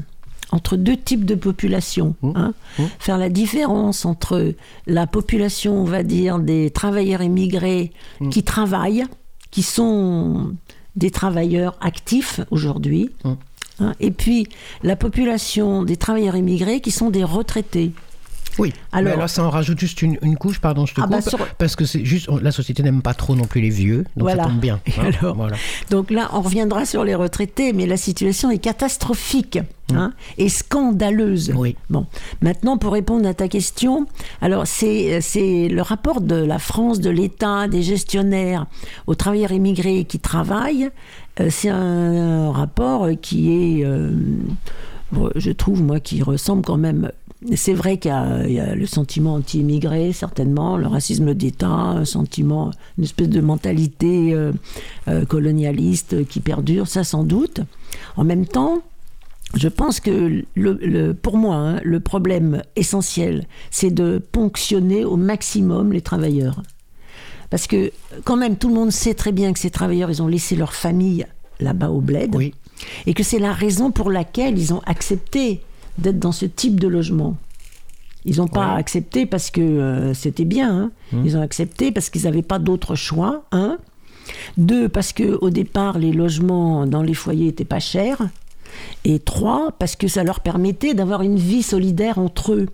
[0.54, 2.14] entre deux types de populations.
[2.22, 2.32] Mmh.
[2.36, 2.54] hein.
[2.78, 2.82] Mmh.
[2.98, 4.54] Faire la différence entre
[4.86, 8.30] la population, on va dire, des travailleurs immigrés Mmh.
[8.30, 9.04] qui travaillent,
[9.50, 10.54] qui sont
[10.96, 14.46] des travailleurs actifs aujourd'hui, hein, et puis
[14.82, 17.92] la population des travailleurs immigrés qui sont des retraités.
[18.58, 21.06] Oui, Alors- mais alors ça en rajoute juste une, une couche, pardon, je te Ah
[21.06, 23.70] bah coupe, sur- parce que c'est juste, la société n'aime pas trop non plus les
[23.70, 24.44] vieux, donc Voilà.
[24.44, 24.80] ça tombe bien.
[24.98, 25.56] Hein, alors voilà.
[25.90, 29.58] Donc là, on reviendra sur les retraités, mais la situation est catastrophique
[29.92, 31.52] hein, et scandaleuse.
[31.56, 31.76] Oui.
[31.90, 32.06] Bon,
[32.42, 34.06] maintenant pour répondre à ta question,
[34.40, 38.66] alors c'est c'est le rapport de la France, de l'État, des gestionnaires
[39.06, 40.90] aux travailleurs immigrés qui travaillent.
[41.40, 44.12] euh, c'est un, rapport qui est, euh,
[45.34, 47.10] je trouve moi, qui ressemble quand même.
[47.56, 51.68] C'est vrai qu'il y, a- il y a le sentiment anti-immigré, certainement, le racisme d'État,
[51.68, 54.52] un sentiment, une espèce de mentalité euh,
[55.08, 57.60] euh, colonialiste qui perdure, ça sans doute.
[58.16, 58.78] En même temps,
[59.54, 65.16] je pense que le, le- pour moi, hein, le problème essentiel, c'est de ponctionner au
[65.16, 66.62] maximum les travailleurs.
[67.50, 67.92] Parce que
[68.24, 70.72] quand même, tout le monde sait très bien que ces travailleurs, ils ont laissé leur
[70.72, 71.26] famille
[71.60, 72.34] là-bas au bled.
[72.34, 72.54] Oui.
[73.06, 75.60] Et que c'est la raison pour laquelle ils ont accepté
[75.98, 77.36] d'être dans ce type de logement.
[78.24, 78.80] Ils n'ont pas Ouais.
[78.80, 80.90] accepté parce que euh, c'était bien.
[81.12, 81.20] hein.
[81.24, 83.44] Ils ont accepté parce qu'ils n'avaient pas d'autre choix.
[83.52, 83.76] Un.
[84.56, 88.22] Deux, parce que au départ, les logements dans les foyers n'étaient pas chers.
[89.04, 92.66] Et trois, parce que ça leur permettait d'avoir une vie solidaire entre eux.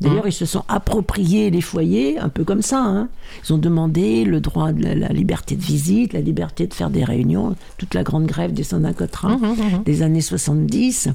[0.00, 2.82] D'ailleurs, ils se sont appropriés les foyers, un peu comme ça.
[2.82, 3.08] hein.
[3.46, 6.88] Ils ont demandé le droit de la, la liberté de visite, la liberté de faire
[6.88, 9.36] des réunions, toute la grande grève des Sonacotra
[9.84, 11.08] des années 70.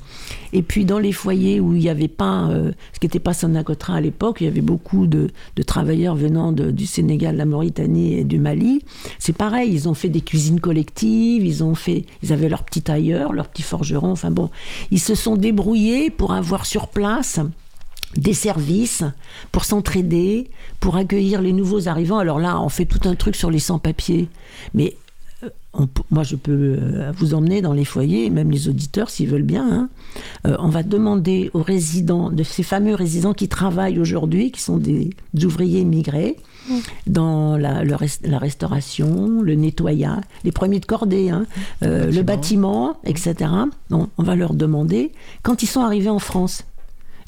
[0.53, 3.33] Et puis, dans les foyers où il n'y avait pas, euh, ce qui n'était pas
[3.33, 7.39] Sonacotra à l'époque, il y avait beaucoup de, de travailleurs venant de- du Sénégal, de
[7.39, 8.81] la Mauritanie et du Mali.
[9.19, 12.83] C'est pareil, ils ont fait des cuisines collectives, ils ont fait, ils avaient leur petit
[12.83, 14.11] tailleur, leur petit forgeron.
[14.11, 14.49] Enfin bon,
[14.91, 17.39] ils se sont débrouillés pour avoir sur place
[18.17, 19.03] des services
[19.51, 22.17] pour s'entraider, pour accueillir les nouveaux arrivants.
[22.19, 24.29] Alors là, on fait tout un truc sur les sans-papiers.
[24.73, 24.95] Mais
[25.43, 29.27] euh, on moi, je peux euh, vous emmener dans les foyers, même les auditeurs, s'ils
[29.27, 29.67] veulent bien.
[29.69, 29.89] hein.
[30.47, 34.77] Euh, on va demander aux résidents, de ces fameux résidents qui travaillent aujourd'hui, qui sont
[34.77, 35.09] des
[35.43, 36.37] ouvriers immigrés,
[37.05, 41.45] dans la, le rest- la restauration, le nettoyage, les premiers de cordée, hein,
[41.83, 43.35] euh, le bâtiment, etc.
[43.91, 45.11] On, on va leur demander,
[45.43, 46.63] quand ils sont arrivés en France,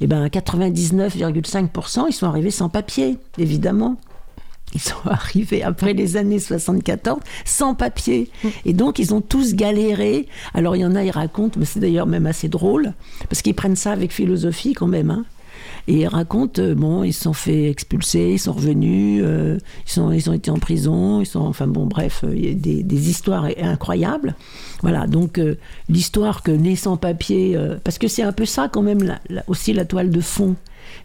[0.01, 3.97] eh ben 99,5%, ils sont arrivés sans papier, évidemment.
[4.73, 8.29] Ils sont arrivés après les années 74 sans papier.
[8.65, 10.27] Et donc, ils ont tous galéré.
[10.53, 12.93] Alors, il y en a, ils racontent, mais c'est d'ailleurs même assez drôle,
[13.29, 15.09] parce qu'ils prennent ça avec philosophie quand même.
[15.09, 15.25] hein.
[15.89, 19.91] Et ils racontent, euh, bon, ils se sont fait expulser, ils sont revenus, euh, ils,
[19.91, 22.53] sont, ils ont été en prison, ils sont, enfin bon, bref, euh, il y a
[22.53, 24.35] des, des histoires incroyables.
[24.81, 25.55] Voilà, donc euh,
[25.87, 29.19] l'histoire que né sans papier, euh, parce que c'est un peu ça quand même la-
[29.29, 30.55] la- aussi la toile de fond.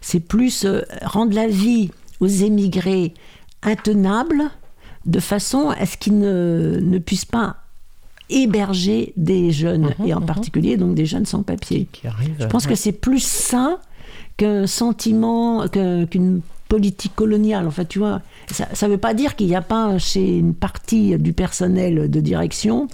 [0.01, 0.65] C'est plus
[1.03, 3.13] rendre la vie aux émigrés
[3.61, 4.43] intenable
[5.05, 7.57] de façon à ce qu'ils ne, ne puissent pas
[8.29, 11.87] héberger des jeunes, et en particulier donc des jeunes sans papier.
[11.91, 12.35] Qui arrive.
[12.39, 13.79] Je pense que c'est plus ça
[14.37, 17.67] qu'un sentiment, qu'une politique coloniale.
[17.67, 20.55] En fait, tu vois, ça ne veut pas dire qu'il n'y a pas chez une
[20.55, 22.87] partie du personnel de direction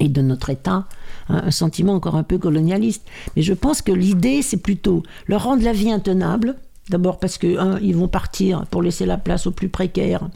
[0.00, 0.86] et de notre État
[1.28, 3.06] hein, un sentiment encore un peu colonialiste.
[3.36, 6.56] Mais je pense que l'idée, c'est plutôt leur rendre la vie intenable.
[6.88, 10.28] D'abord parce que, un, ils vont partir pour laisser la place aux plus précaires.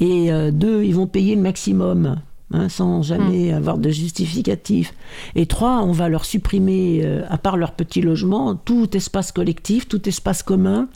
[0.00, 2.16] Et euh, deux, ils vont payer le maximum.
[2.52, 4.94] Hein, sans jamais avoir de justificatif.
[5.34, 9.88] Et trois, on va leur supprimer, euh, à part leur petit logement, tout espace collectif,
[9.88, 10.88] tout espace commun,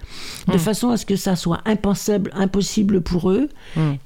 [0.49, 3.49] de façon à ce que ça soit impensable, impossible pour eux,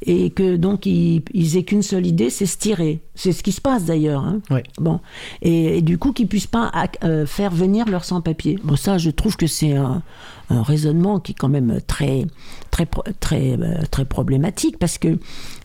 [0.02, 3.00] et que donc ils, ils aient qu'une seule idée, c'est se tirer.
[3.14, 4.24] C'est ce qui se passe d'ailleurs.
[4.24, 4.40] hein.
[4.50, 4.60] Oui.
[4.78, 5.00] Bon,
[5.40, 6.70] et, et du coup, qu'ils puissent pas
[7.02, 8.58] euh, faire venir leurs sans-papiers.
[8.62, 10.02] Bon, ça, je trouve que c'est un,
[10.50, 12.26] un raisonnement qui est quand même très,
[12.70, 12.86] très,
[13.20, 15.18] très, euh, très problématique parce que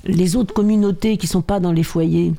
[0.06, 2.34] les autres communautés qui sont pas dans les foyers,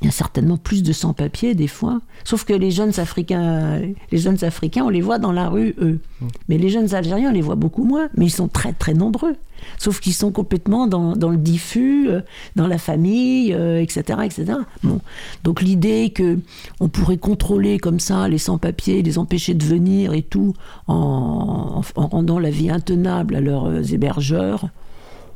[0.00, 2.00] Il y a certainement plus de sans-papiers des fois.
[2.24, 6.00] Sauf que les jeunes Africains, les jeunes Africains, on les voit dans la rue, eux.
[6.48, 8.08] Mais les jeunes Algériens, on les voit beaucoup moins.
[8.16, 9.36] Mais ils sont très, très nombreux.
[9.78, 12.20] Sauf qu'ils sont complètement dans, dans le diffus, euh,
[12.56, 14.58] dans la famille, euh, etc., etc.
[14.82, 15.00] Bon.
[15.42, 16.38] Donc l'idée que
[16.80, 20.54] on pourrait contrôler comme ça les sans-papiers, les empêcher de venir et tout,
[20.86, 24.68] en, en rendant la vie intenable à leurs euh, hébergeurs,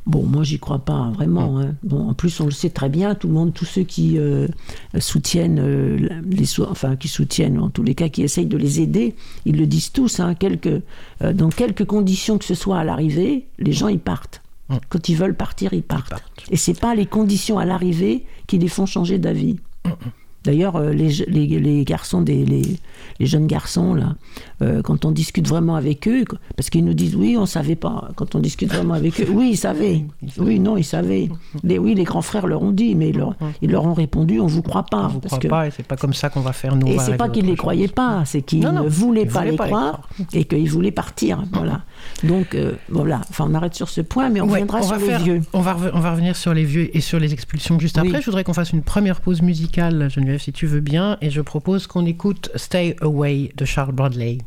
[0.05, 1.59] Bon, moi, j'y crois pas hein, vraiment.
[1.59, 1.75] hein.
[1.83, 4.47] Bon, en plus, on le sait très bien, tout le monde, tous ceux qui euh,
[4.99, 5.97] soutiennent euh,
[6.29, 9.57] les, so- enfin, qui soutiennent, en tous les cas, qui essayent de les aider, ils
[9.57, 10.19] le disent tous.
[10.19, 10.81] Hein, quelques,
[11.21, 14.41] euh, dans quelques conditions que ce soit à l'arrivée, les gens ils partent.
[14.89, 16.13] Quand ils veulent partir, ils partent.
[16.51, 19.57] Et c'est pas les conditions à l'arrivée qui les font changer d'avis.
[20.45, 22.61] D'ailleurs, euh, les, je- les, les garçons, des, les,
[23.19, 24.15] les jeunes garçons, là,
[24.61, 26.23] euh, quand on discute vraiment avec eux,
[26.55, 28.09] parce qu'ils nous disent oui, on savait pas.
[28.15, 30.05] Quand on discute vraiment avec eux, oui, ils savaient.
[30.37, 31.29] Oui, non, ils savaient.
[31.63, 34.39] Les, oui, les grands frères leur ont dit, mais ils leur, ils leur ont répondu
[34.39, 35.05] on vous croit pas.
[35.05, 36.87] On vous parce croit que- pas et c'est pas comme ça qu'on va faire nous.
[36.87, 37.95] et c'est pas qu'ils les croyaient chose.
[37.95, 40.09] pas, c'est qu'ils ne voulaient pas voulaient les pas croire croire.
[40.33, 41.43] et qu'ils voulaient partir.
[41.51, 41.81] Voilà.
[42.23, 43.21] Donc euh, voilà.
[43.29, 45.19] Enfin, on arrête sur ce point, mais on Ouais, reviendra on sur va les faire-
[45.19, 45.41] vieux.
[45.53, 48.07] On va, on va revenir sur les vieux et sur les expulsions juste Oui.
[48.07, 48.21] après.
[48.21, 51.87] Je voudrais qu'on fasse une première pause musicale, Si tu veux bien, et je propose
[51.87, 54.39] qu'on écoute Stay Away de Charles Bradley.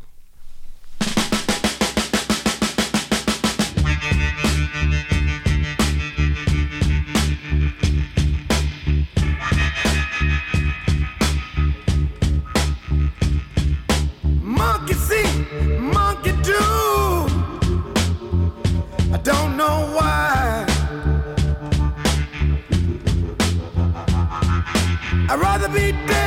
[25.33, 26.22] I'd rather be dead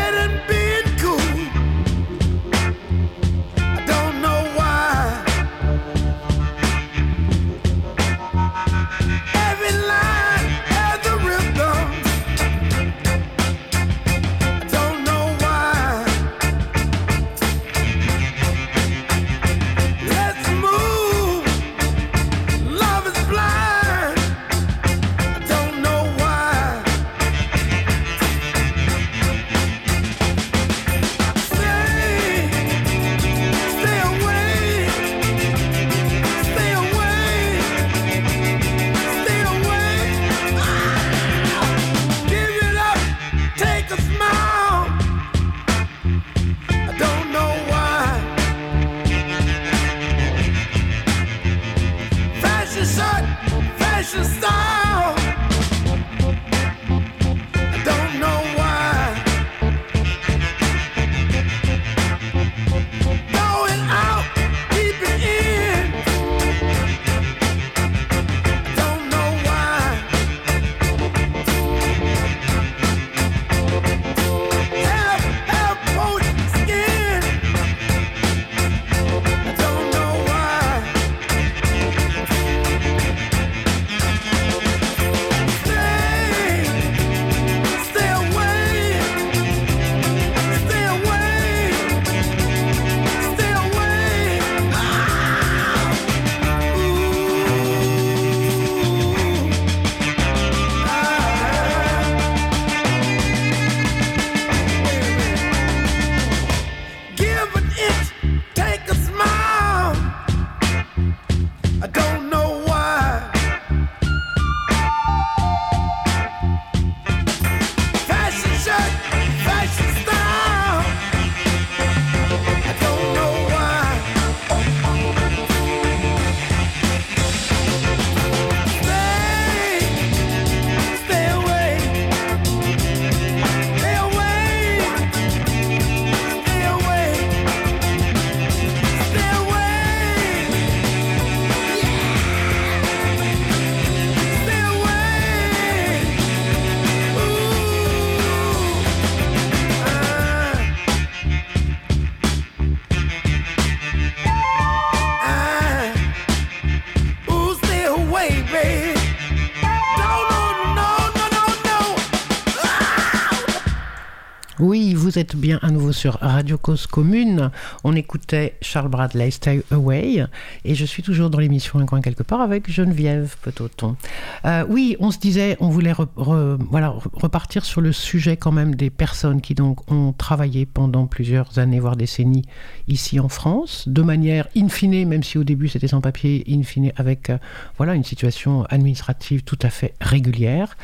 [165.34, 167.50] bien à nouveau sur Radio Cause Commune.
[167.82, 170.24] On écoutait Charles Bradley, Stay Away.
[170.64, 173.96] Et je suis toujours dans l'émission Un coin quelque part avec Geneviève Petoton.
[174.44, 178.74] Euh, oui, on se disait, on voulait voilà, re- repartir sur le sujet quand même
[178.74, 182.44] des personnes qui donc ont travaillé pendant plusieurs années, voire décennies,
[182.86, 186.62] ici en France, de manière in fine, même si au début c'était sans papier, in
[186.62, 187.38] fine, avec euh,
[187.78, 190.76] voilà, une situation administrative tout à fait régulière.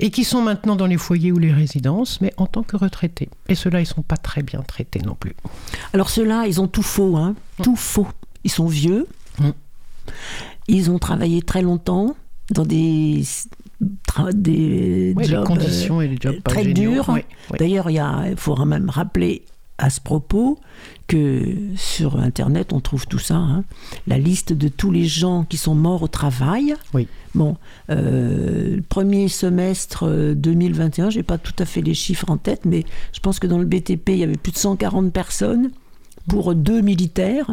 [0.00, 3.28] Et qui sont maintenant dans les foyers ou les résidences, mais en tant que retraités.
[3.48, 5.34] Et ceux-là, ils sont pas très bien traités non plus.
[5.92, 7.34] Alors ceux-là, ils ont tout faux, hein.
[7.62, 8.08] Tout faux.
[8.44, 9.06] Ils sont vieux.
[9.38, 9.50] Mm.
[10.68, 12.16] Ils ont travaillé très longtemps
[12.50, 13.22] dans des,
[14.32, 17.08] des Oui, jobs les conditions et les jobs euh, très durs.
[17.08, 17.58] Oui, oui.
[17.58, 19.44] D'ailleurs, il faut même rappeler
[19.80, 20.58] à ce propos
[21.06, 23.36] que sur Internet, on trouve tout ça.
[23.36, 23.64] hein.
[24.06, 26.74] La liste de tous les gens qui sont morts au travail.
[26.94, 27.08] Oui.
[27.34, 27.56] Bon,
[27.90, 32.64] euh, le premier semestre euh, 2021, j'ai pas tout à fait les chiffres en tête,
[32.64, 35.70] mais je pense que dans le BTP, il y avait plus de 140 personnes
[36.28, 37.50] pour deux militaires.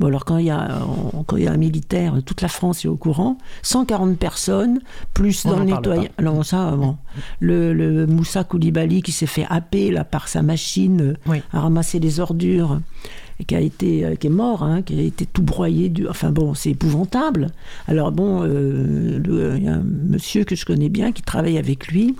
[0.00, 0.80] Bon, alors quand il y a,
[1.26, 3.36] quand il y a un militaire, toute la France est au courant.
[3.62, 4.80] 140 personnes,
[5.12, 6.08] plus On dans le nettoyage.
[6.16, 6.96] Alors ça, bon.
[7.38, 11.42] Le, le Moussa Koulibaly qui s'est fait happer là, par sa machine euh, Oui.
[11.52, 12.80] à ramasser les ordures
[13.38, 15.90] et qui a été euh, qui est mort, hein, qui a été tout broyé.
[15.90, 16.08] Du...
[16.08, 17.48] Enfin bon, c'est épouvantable.
[17.86, 21.58] Alors bon, euh, le- il y a un monsieur que je connais bien qui travaille
[21.58, 22.16] avec lui.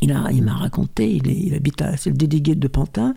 [0.00, 3.14] Il a- il m'a raconté, il, est- il habite à, c'est le délégué de Pantin,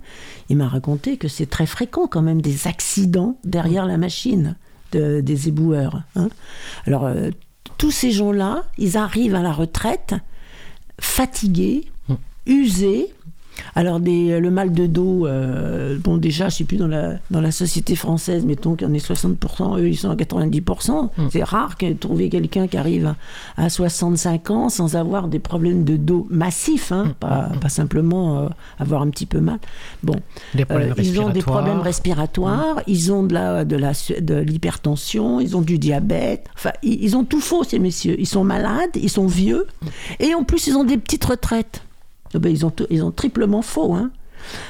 [0.50, 4.56] il m'a raconté que c'est très fréquent quand même des accidents derrière la machine
[4.92, 6.04] de- des éboueurs.
[6.16, 6.30] hein.
[6.86, 7.32] Alors, euh,
[7.78, 10.16] tous ces gens-là, ils arrivent à la retraite
[11.00, 11.86] fatigués,
[12.46, 13.14] usés.
[13.76, 17.42] Alors, des, le mal de dos, euh, bon, déjà, je sais plus, dans la, dans
[17.42, 21.10] la société française, mettons qu'il y en ait 60%, eux, ils sont à 90%.
[21.32, 23.14] C'est rare que trouver quelqu'un qui arrive
[23.58, 28.40] à, à 65 ans sans avoir des problèmes de dos massifs, hein, pas, pas simplement
[28.40, 28.48] euh,
[28.80, 29.60] avoir un petit peu mal.
[30.04, 30.16] Bon,
[30.54, 32.58] Des euh, ils ont des problèmes respiratoires.
[32.58, 36.48] respiratoires, ils ont de la de la de l'hypertension, ils ont du diabète.
[36.56, 38.16] Enfin, ils, ils ont tout faux ces messieurs.
[38.20, 39.68] Ils sont malades, ils sont vieux,
[40.20, 41.82] et en plus ils ont des petites retraites.
[42.34, 43.94] Eh ben, ils ont ils ont triplement faux.
[43.94, 44.12] Hein.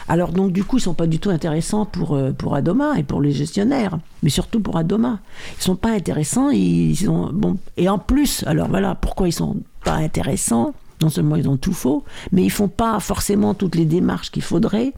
[0.08, 3.04] Alors donc du coup ils sont pas du tout intéressants pour euh, pour Adoma et
[3.04, 5.20] pour les gestionnaires, mais surtout pour Adoma.
[5.60, 6.50] Ils sont pas intéressants.
[6.50, 10.74] Ils, ils ont bon et en plus alors voilà pourquoi ils sont pas intéressants?
[11.00, 14.42] Non seulement ils ont tout faux, mais ils font pas forcément toutes les démarches qu'il
[14.42, 14.94] faudrait,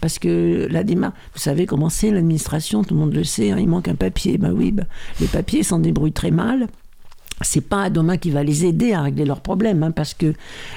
[0.00, 3.58] parce que la démarche, vous savez comment c'est l'administration, tout le monde le sait, hein,
[3.60, 4.38] il manque un papier.
[4.38, 4.86] Ben oui, ben,
[5.20, 6.68] les papiers s'en débrouillent très mal.
[7.40, 10.34] C'est pas Adoma qui va les aider à régler leurs problèmes, hein, parce que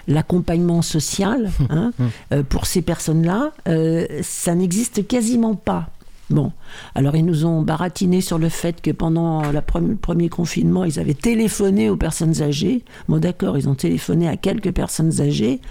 [0.08, 1.92] l'accompagnement social hein,
[2.34, 5.90] euh, pour ces personnes-là, euh, ça n'existe quasiment pas.
[6.30, 6.52] Bon,
[6.94, 10.84] alors ils nous ont baratiné sur le fait que pendant la pre- le premier confinement,
[10.84, 12.84] ils avaient téléphoné aux personnes âgées.
[13.08, 15.62] Bon, d'accord, ils ont téléphoné à quelques personnes âgées,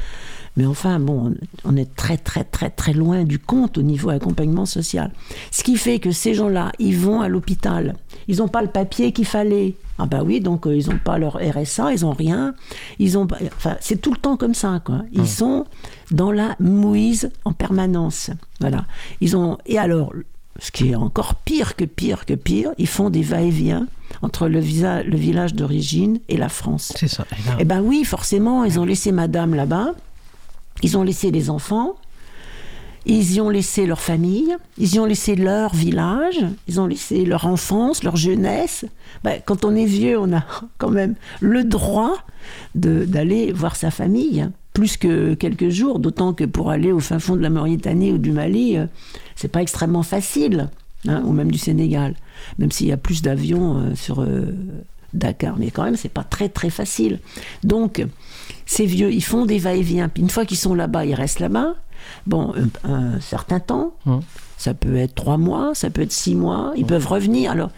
[0.57, 4.67] mais enfin, bon, on est très, très, très, très loin du compte au niveau accompagnement
[4.67, 5.11] social.
[5.51, 7.95] Ce qui fait que ces gens-là, ils vont à l'hôpital,
[8.29, 9.75] ils n'ont pas le papier qu'il fallait.
[9.99, 12.55] Ah bah oui, donc euh, ils n'ont pas leur RSA, ils n'ont rien.
[12.99, 15.03] Ils ont, enfin, c'est tout le temps comme ça, quoi.
[15.13, 15.65] Ils sont
[16.11, 18.31] dans la mouise en permanence.
[18.61, 18.85] Voilà.
[19.23, 20.13] Ils ont, et alors,
[20.59, 23.87] ce qui est encore pire que pire que pire, ils font des va-et-vient
[24.23, 26.93] entre le, visa- le village d'origine et la France.
[26.97, 27.25] C'est ça.
[27.33, 29.93] Et Eh ben oui, forcément, ils ont laissé madame là-bas,
[30.83, 31.97] ils ont laissé les enfants,
[33.07, 37.25] ils y ont laissé leur famille, ils y ont laissé leur village, ils ont laissé
[37.25, 38.85] leur enfance, leur jeunesse.
[39.23, 40.45] Ben, quand on est vieux, on a
[40.79, 42.17] quand même le droit
[42.75, 47.19] d'aller voir sa famille, hein, plus que quelques jours, d'autant que pour aller au fin
[47.21, 48.87] fond de la Mauritanie ou du Mali, euh,
[49.37, 50.69] c'est pas extrêmement facile,
[51.07, 52.15] hein, ou même du Sénégal,
[52.59, 54.53] même s'il y a plus d'avions euh, sur euh,
[55.15, 57.21] Dakar, mais quand même, c'est pas très très facile.
[57.63, 58.05] Donc,
[58.67, 61.75] ces vieux, ils font des va-et-vient, puis une fois qu'ils sont là-bas, ils restent là-bas.
[62.27, 62.53] Bon,
[62.85, 64.21] un, un certain temps, Hum.
[64.59, 67.51] ça peut être trois mois, ça peut être six mois, ils peuvent revenir.
[67.53, 67.71] Alors,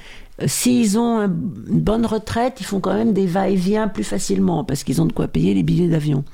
[0.43, 4.65] euh, s'ils ont un- une bonne retraite, ils font quand même des va-et-vient plus facilement,
[4.65, 6.25] parce qu'ils ont de quoi payer les billets d'avion.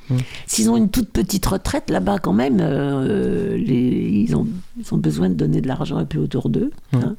[0.46, 4.46] S'ils ont une toute petite retraite, là-bas, quand même, euh, les- ils, ont,
[4.78, 6.70] ils ont besoin de donner de l'argent un peu autour d'eux.
[6.94, 7.16] hein.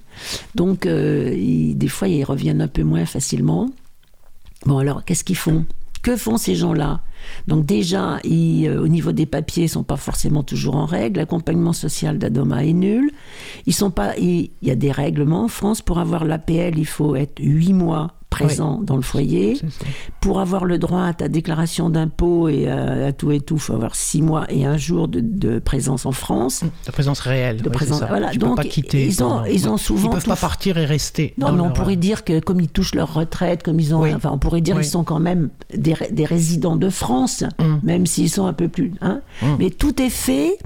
[0.55, 3.69] Donc, euh, ils- des fois, ils reviennent un peu moins facilement.
[4.65, 5.65] Bon, alors, qu'est-ce qu'ils font?
[6.01, 7.01] Que font ces gens-là?
[7.47, 11.19] Donc, déjà, euh, au niveau des papiers, ils sont pas forcément toujours en règle.
[11.19, 13.11] L'accompagnement social d'Adoma est nul.
[13.65, 14.15] Ils sont pas.
[14.17, 15.81] Il y a des règlements en France.
[15.81, 19.59] Pour avoir l'APL, il faut être huit mois présent dans le foyer.
[20.21, 23.61] Pour avoir le droit à ta déclaration d'impôt et à, à tout et tout, il
[23.61, 26.63] faut avoir six mois et un jour de, de présence en France.
[26.85, 27.61] De présence réelle.
[27.61, 29.05] De oui, présence- voilà, Tu peux donc, pas quitter.
[29.05, 31.33] ils ont- ils ont souvent Ils peuvent tout pas partir et rester.
[31.37, 34.01] Non, mais on leur- pourrait dire que comme ils touchent leur retraite, comme ils ont,
[34.01, 34.13] Oui.
[34.13, 37.63] enfin, on pourrait dire qu'ils sont quand même des, des résidents de France, Mm.
[37.83, 38.93] même s'ils sont un peu plus.
[39.01, 39.21] Hein.
[39.41, 39.45] Mm.
[39.59, 40.57] Mais tout est fait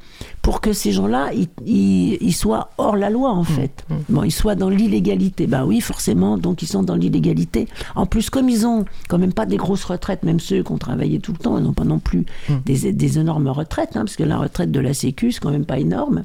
[0.49, 3.37] pour que ces gens-là, ils, ils- ils soient hors la loi Mm.
[3.37, 3.85] en fait.
[4.09, 5.45] Bon, ils soient dans l'illégalité.
[5.45, 7.67] Ben oui, forcément, donc ils sont dans l'illégalité.
[7.95, 10.79] En plus, comme ils ont quand même pas des grosses retraites, même ceux qui ont
[10.79, 12.53] travaillé tout le temps, ils n'ont pas non plus Mm.
[12.65, 15.65] des, des énormes retraites, hein, parce que la retraite de la Sécu, c'est quand même
[15.65, 16.23] pas énorme.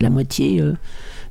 [0.00, 0.60] La moitié.
[0.60, 0.72] euh,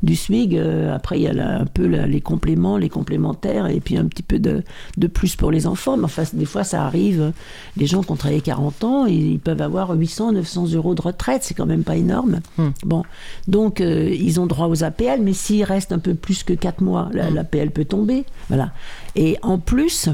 [0.04, 0.56] du SMIG.
[0.58, 4.24] euh, après, il y a un peu les compléments, les complémentaires, et puis un petit
[4.24, 4.64] peu de,
[4.98, 5.98] de plus pour les enfants.
[5.98, 7.32] Mais enfin, des fois, ça arrive.
[7.78, 11.02] Les gens qui ont travaillé 40 ans, ils, ils peuvent avoir 800, 900 euros de
[11.02, 11.43] retraite.
[11.43, 12.39] C'est quand même pas énorme.
[12.84, 13.04] Bon,
[13.47, 16.82] donc euh, ils ont droit aux APL, mais s'il reste un peu plus que 4
[16.82, 18.26] mois, la- l'APL peut tomber.
[18.49, 18.72] Voilà.
[19.16, 20.10] Et en plus,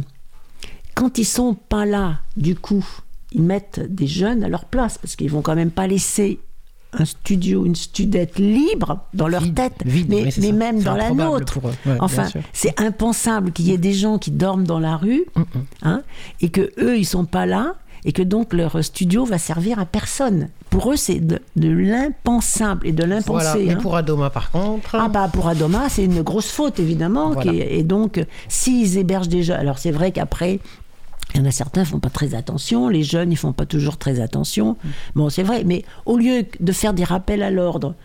[0.96, 2.86] quand ils sont pas là, du coup,
[3.32, 6.40] ils mettent des jeunes à leur place parce qu'ils vont quand même pas laisser
[6.94, 11.12] un studio, une studette libre dans leur Vide, tête, vide, mais, oui, même dans la
[11.12, 11.60] nôtre.
[11.64, 15.26] Ouais, enfin, c'est impensable qu'il y ait des gens qui dorment dans la rue,
[15.84, 16.02] hein,
[16.42, 17.76] et que eux ils sont pas là,
[18.06, 20.50] et que donc leur studio va servir à personne.
[20.70, 23.48] Pour eux, c'est de, de l'impensable et de l'impensé.
[23.64, 23.74] Voilà.
[23.74, 23.82] Hein.
[23.82, 24.96] pour Adoma, par contre.
[24.96, 27.32] Ah bah pour Adoma, c'est une grosse faute évidemment.
[27.32, 27.52] Voilà.
[27.52, 30.60] qui est- et donc, s'ils hébergent déjà, alors c'est vrai qu'après,
[31.34, 33.66] il y en a certains qui font pas très attention, les jeunes ils font pas
[33.66, 34.78] toujours très attention.
[35.16, 37.96] Bon, c'est vrai, mais au lieu de faire des rappels à l'ordre,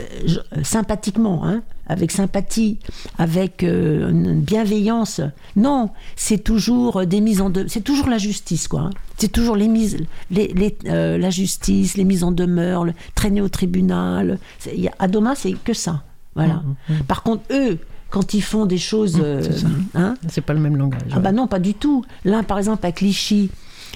[0.00, 2.78] euh, je- euh, sympathiquement, hein, avec sympathie,
[3.18, 5.20] avec euh, une bienveillance.
[5.54, 7.66] Non, c'est toujours des mises en de...
[7.68, 8.80] c'est toujours la justice quoi.
[8.80, 8.90] hein.
[9.18, 9.98] C'est toujours les mises,
[10.30, 14.38] les, les, euh, la justice, les mises en demeure, le traîner au tribunal.
[14.58, 16.02] C'est- y a- à Doma, c'est que ça.
[16.34, 16.62] Voilà.
[17.06, 17.78] Par contre, eux,
[18.12, 19.64] quand ils font des choses, euh, c'est
[19.98, 21.00] hein, C'est pas le même langage.
[21.12, 22.04] ah bah non, pas du tout.
[22.24, 23.50] Là, par exemple, à Clichy,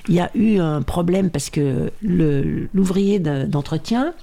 [0.09, 4.15] il y a eu un problème parce que l'ouvrier de- d'entretien,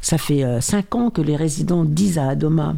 [0.00, 2.74] ça fait euh, cinq ans que les résidents disent à Adoma,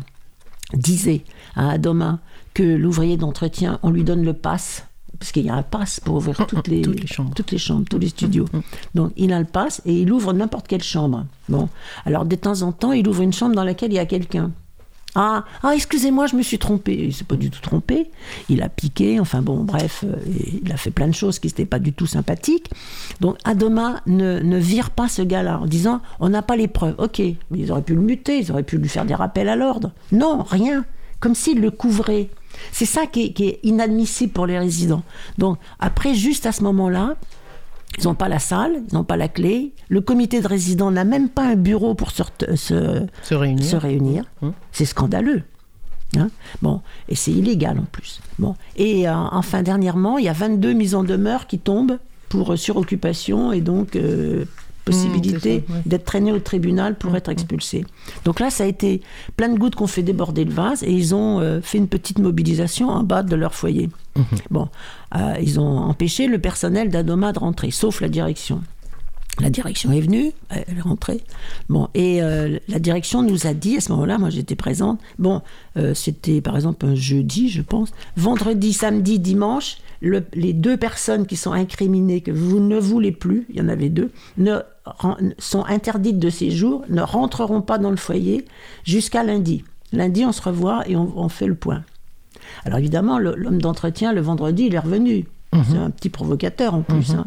[0.74, 1.24] disaient
[1.56, 2.18] à Adoma
[2.54, 4.84] que l'ouvrier d'entretien, on lui donne le pass.
[5.18, 7.34] Parce qu'il y a un pass pour ouvrir toutes les, Toutes les chambres.
[7.34, 8.44] toutes les chambres, tous les studios.
[8.94, 11.24] Donc il a le pass et il ouvre n'importe quelle chambre.
[11.48, 11.68] Bon,
[12.06, 14.52] alors de temps en temps, il ouvre une chambre dans laquelle il y a quelqu'un.
[15.20, 16.94] Ah, ah excusez-moi, je me suis trompé.
[16.94, 18.08] Il s'est pas du tout trompé.
[18.48, 20.14] Il a piqué, enfin bon, bref, euh,
[20.62, 22.70] il a fait plein de choses qui n'étaient pas du tout sympathiques.
[23.20, 26.94] Donc Adoma ne, ne vire pas ce gars-là en disant on n'a pas les preuves.
[26.98, 29.56] Ok, mais ils auraient pu le muter, ils auraient pu lui faire des rappels à
[29.56, 29.90] l'ordre.
[30.12, 30.84] Non, rien.
[31.18, 32.28] Comme s'il le couvrait.
[32.70, 35.02] C'est ça qui qui est inadmissible pour les résidents.
[35.36, 37.16] Donc après, juste à ce moment-là,
[37.96, 39.72] ils n'ont pas la salle, ils n'ont pas la clé.
[39.88, 43.64] Le comité de résidents n'a même pas un bureau pour se, ret- se, Se réunir.
[43.64, 44.24] se réunir.
[44.42, 44.52] Hum.
[44.72, 45.42] C'est scandaleux.
[46.16, 46.28] Hein
[46.62, 48.20] bon, et c'est illégal en plus.
[48.38, 51.98] Bon, et euh, enfin dernièrement, il y a 22 mises en demeure qui tombent
[52.30, 54.44] pour euh, suroccupation et donc euh,
[54.90, 55.82] possibilité ouais.
[55.86, 57.84] d'être traîné au tribunal pour être expulsé.
[58.24, 59.00] Donc là, ça a été
[59.36, 62.18] plein de gouttes qu'on fait déborder le vase et ils ont euh, fait une petite
[62.18, 63.88] mobilisation en bas de leur foyer.
[64.50, 64.68] Bon,
[65.14, 68.62] euh, ils ont empêché le personnel d'Adoma de rentrer, sauf la direction.
[69.40, 71.20] La direction est venue, elle est rentrée.
[71.68, 75.42] Bon, et euh, la direction nous a dit, à ce moment-là, moi j'étais présente, bon,
[75.76, 81.24] euh, c'était par exemple un jeudi, je pense, vendredi, samedi, dimanche, le- les deux personnes
[81.24, 84.58] qui sont incriminées, que vous ne voulez plus, il y en avait deux, ne,
[85.38, 88.44] sont interdites de séjour, ne rentreront pas dans le foyer
[88.84, 89.64] jusqu'à lundi.
[89.92, 91.82] Lundi, on se revoit et on, on fait le point.
[92.64, 95.26] Alors évidemment, l'homme d'entretien, le vendredi, il est revenu.
[95.70, 97.12] C'est un petit provocateur en plus.
[97.12, 97.24] hein.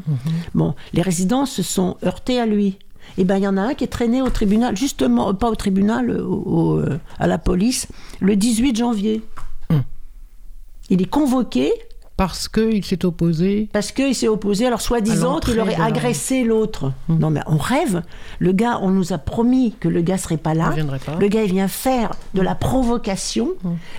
[0.53, 2.77] Bon, les résidents se sont heurtés à lui.
[3.17, 5.49] Et ben il y en a un qui est traîné au tribunal, justement, euh, pas
[5.49, 7.87] au tribunal, au- au, euh, à la police,
[8.19, 9.23] le 18 janvier.
[10.89, 11.71] Il est convoqué
[12.21, 13.67] Parce qu'il s'est opposé.
[13.73, 16.91] parce qu'il s'est opposé, alors soi-disant qu'il aurait agressé l'autre.
[17.09, 18.03] Non mais on rêve.
[18.37, 20.67] Le gars, on nous a promis que le gars serait pas là.
[20.69, 21.15] Il viendrait pas.
[21.19, 23.49] Le gars, il vient faire de la provocation.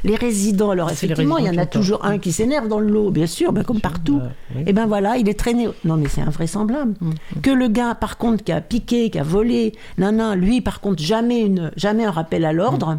[0.05, 2.11] Les résidents, alors effectivement, il y en a toujours tort.
[2.11, 4.19] un qui s'énerve dans le lot, bien sûr, ben, comme partout.
[4.19, 4.63] bah, oui.
[4.69, 5.69] Et ben voilà, il est traîné.
[5.85, 6.95] Non mais c'est invraisemblable.
[7.43, 10.81] Que le gars, par contre, qui a piqué, qui a volé, non, non, lui, par
[10.81, 12.99] contre, jamais, une, jamais un rappel à l'ordre.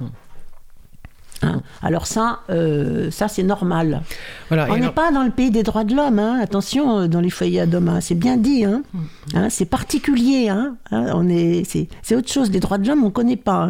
[1.44, 1.62] Hein.
[1.82, 4.02] Alors ça, euh, ça c'est normal.
[4.48, 4.68] Voilà.
[4.72, 6.40] On n'est pas dans le pays des droits de l'homme, hein.
[6.42, 8.84] attention, euh, dans les foyers à Doma, c'est bien dit, hein.
[9.34, 10.52] Hein, c'est particulier,
[10.92, 13.70] on est, c'est, autre chose, les droits de l'homme on ne connaît pas.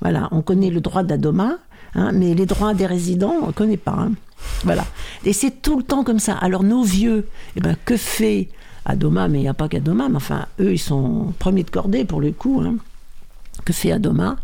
[0.00, 1.52] Voilà, on connaît le droit d'Adoma,
[2.12, 4.08] mais les droits des résidents on ne connaît pas.
[4.64, 4.84] Voilà,
[5.24, 6.34] et c'est tout le temps comme ça.
[6.34, 8.48] Alors nos vieux, eh ben, que fait
[8.84, 12.04] Adoma, mais il n'y a pas qu'Adoma, mais enfin, eux ils sont premiers de cordée
[12.04, 12.60] pour le coup.
[12.64, 12.74] hein.
[13.64, 14.36] Que fait Adoma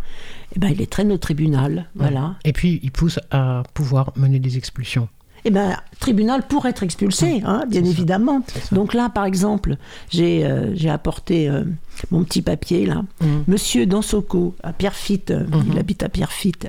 [0.57, 2.35] eh ben, il les traîne au tribunal, voilà.
[2.45, 5.09] Et puis, il pousse à pouvoir mener des expulsions.
[5.45, 8.43] Eh ben, tribunal pour être expulsé, hein, bien évidemment.
[8.73, 9.77] Donc là, par exemple,
[10.11, 11.65] j'ai euh, apporté euh,
[12.11, 13.03] mon petit papier là.
[13.21, 13.45] Mhm.
[13.49, 16.69] Monsieur Dansoko, à Pierrefitte, euh, il habite à Pierrefitte.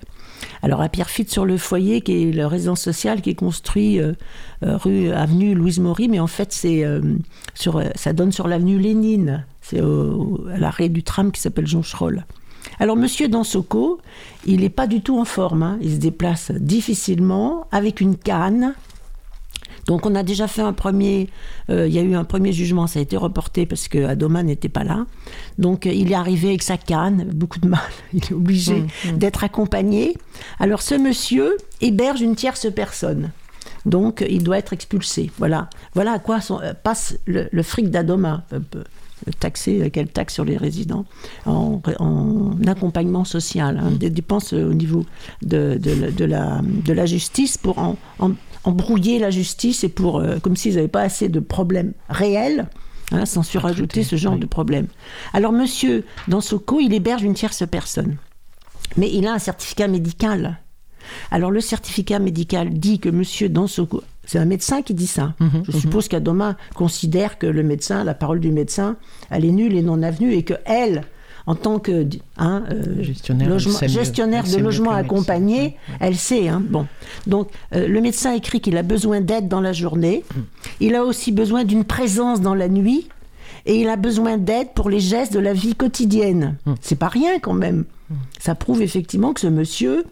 [0.64, 4.14] Alors à Pierrefitte, sur le foyer, qui est le résidence sociale qui est construit euh,
[4.64, 6.84] euh, rue avenue Louise Maury, mais en fait c'est
[7.54, 9.46] sur, ça donne sur l'avenue Lénine.
[9.62, 12.26] C'est à l'arrêt du tram qui s'appelle Joncherolles.
[12.82, 14.00] Alors, Monsieur Dansoko,
[14.48, 15.62] il n'est pas du tout en forme.
[15.62, 15.78] hein.
[15.82, 18.74] Il se déplace difficilement, avec une canne.
[19.86, 21.30] Donc on a déjà fait un premier,
[21.70, 24.42] euh, il y a eu un premier jugement, ça a été reporté parce que Adoma
[24.42, 25.06] n'était pas là.
[25.60, 27.80] Donc il est arrivé avec sa canne, beaucoup de mal,
[28.14, 28.84] il est obligé
[29.16, 30.16] d'être accompagné.
[30.60, 33.32] Alors ce monsieur héberge une tierce personne.
[33.86, 35.32] Donc il doit être expulsé.
[35.40, 38.44] Voilà, voilà à quoi euh, passe le, le fric d'Adoma.
[39.28, 39.32] Euh,
[39.68, 41.06] euh, quelle taxe sur les résidents
[41.46, 45.06] en, en accompagnement social, hein, des dépenses euh, au niveau
[45.42, 48.32] de, de la- de la, de la justice pour en, en-
[48.64, 52.68] embrouiller la justice et pour, euh, comme s'ils n'avaient pas assez de problèmes réels,
[53.12, 54.88] hein, sans surajouter ce genre de problème.
[55.34, 58.18] Alors, monsieur Dansoko, il héberge une tierce personne,
[58.98, 60.60] mais il a un certificat médical.
[61.32, 65.34] Alors, le certificat médical dit que monsieur Dansoko, c'est un médecin qui dit ça.
[65.42, 68.96] Mhm, Je suppose qu'Adoma considère que le médecin, la parole du médecin,
[69.30, 71.04] elle est nulle et non avenue et que elle,
[71.48, 72.08] en tant que
[72.38, 75.04] hein, euh, Gestionnaire, logement- de logement médecin.
[75.04, 76.48] accompagné, Ouais, elle sait.
[76.48, 76.88] Hein, bon.
[77.28, 80.24] Donc, euh, le médecin écrit qu'il a besoin d'aide dans la journée.
[80.34, 80.40] Mm.
[80.80, 83.10] Il a aussi besoin d'une présence dans la nuit.
[83.66, 86.56] Et il a besoin d'aide pour les gestes de la vie quotidienne.
[86.80, 87.84] C'est pas rien quand même.
[88.40, 90.04] Ça prouve effectivement que ce monsieur,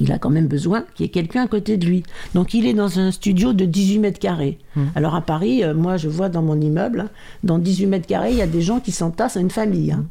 [0.00, 2.02] il a quand même besoin qu'il y ait quelqu'un à côté de lui.
[2.34, 4.58] Donc il est dans un studio de 18 mètres carrés.
[4.74, 4.82] Mm.
[4.94, 7.08] Alors à Paris, euh, moi je vois dans mon immeuble, hein,
[7.44, 9.92] dans 18 mètres carrés, il y a des gens qui s'entassent à une famille.
[9.92, 10.04] hein.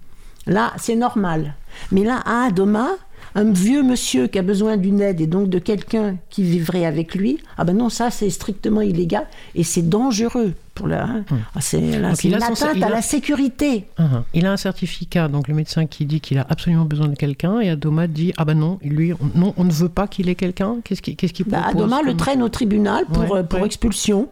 [0.48, 1.56] Là, c'est normal.
[1.92, 2.90] Mais là, à Adoma,
[3.36, 7.14] un vieux monsieur qui a besoin d'une aide et donc de quelqu'un qui vivrait avec
[7.14, 11.04] lui, ah ben non, ça c'est strictement illégal et c'est dangereux pour la.
[11.04, 11.24] hein.
[11.54, 11.96] Ah, c'est il
[12.34, 13.86] une son- atteinte à la sécurité.
[14.00, 14.24] Uhum.
[14.34, 17.60] Il a un certificat, donc le médecin qui dit qu'il a absolument besoin de quelqu'un,
[17.60, 20.36] et Adoma dit ah ben non, lui, on, non, on ne veut pas qu'il ait
[20.36, 20.78] quelqu'un.
[20.84, 23.66] Qu'est-ce qu'il qu'est-ce Bah, Adoma le traîne au tribunal pour, Ouais, euh, pour ouais.
[23.66, 24.30] expulsion.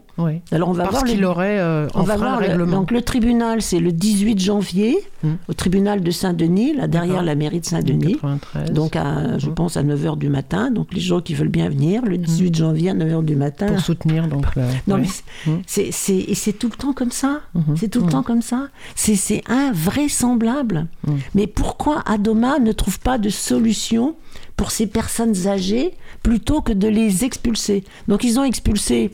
[0.52, 2.78] Alors on va Parce voir le- aurait euh, On va voir le le- règlement.
[2.78, 5.34] donc le tribunal, c'est le 18 janvier Hmm.
[5.50, 8.14] au tribunal de Saint-Denis, là derrière la mairie de Saint-Denis.
[8.22, 8.72] 93.
[8.72, 9.54] Donc à, je Hmm.
[9.56, 10.70] pense à 9h du matin.
[10.72, 13.68] Donc les gens qui veulent bien venir, le 18 janvier à 9h du matin.
[13.68, 14.46] pour soutenir donc.
[14.56, 15.02] le- Non ouais.
[15.02, 15.62] mais c'est- Hmm.
[15.66, 17.42] c'est c'est et c'est tout le temps comme ça.
[17.56, 17.76] Mhm.
[17.78, 18.12] C'est tout le Mhm.
[18.12, 18.68] temps comme ça.
[18.96, 20.88] C'est c'est invraisemblable.
[21.08, 21.18] Mhm.
[21.36, 24.16] Mais pourquoi Adoma ne trouve pas de solution
[24.56, 25.94] pour ces personnes âgées
[26.24, 27.84] plutôt que de les expulser?
[28.08, 29.12] Donc ils ont expulsé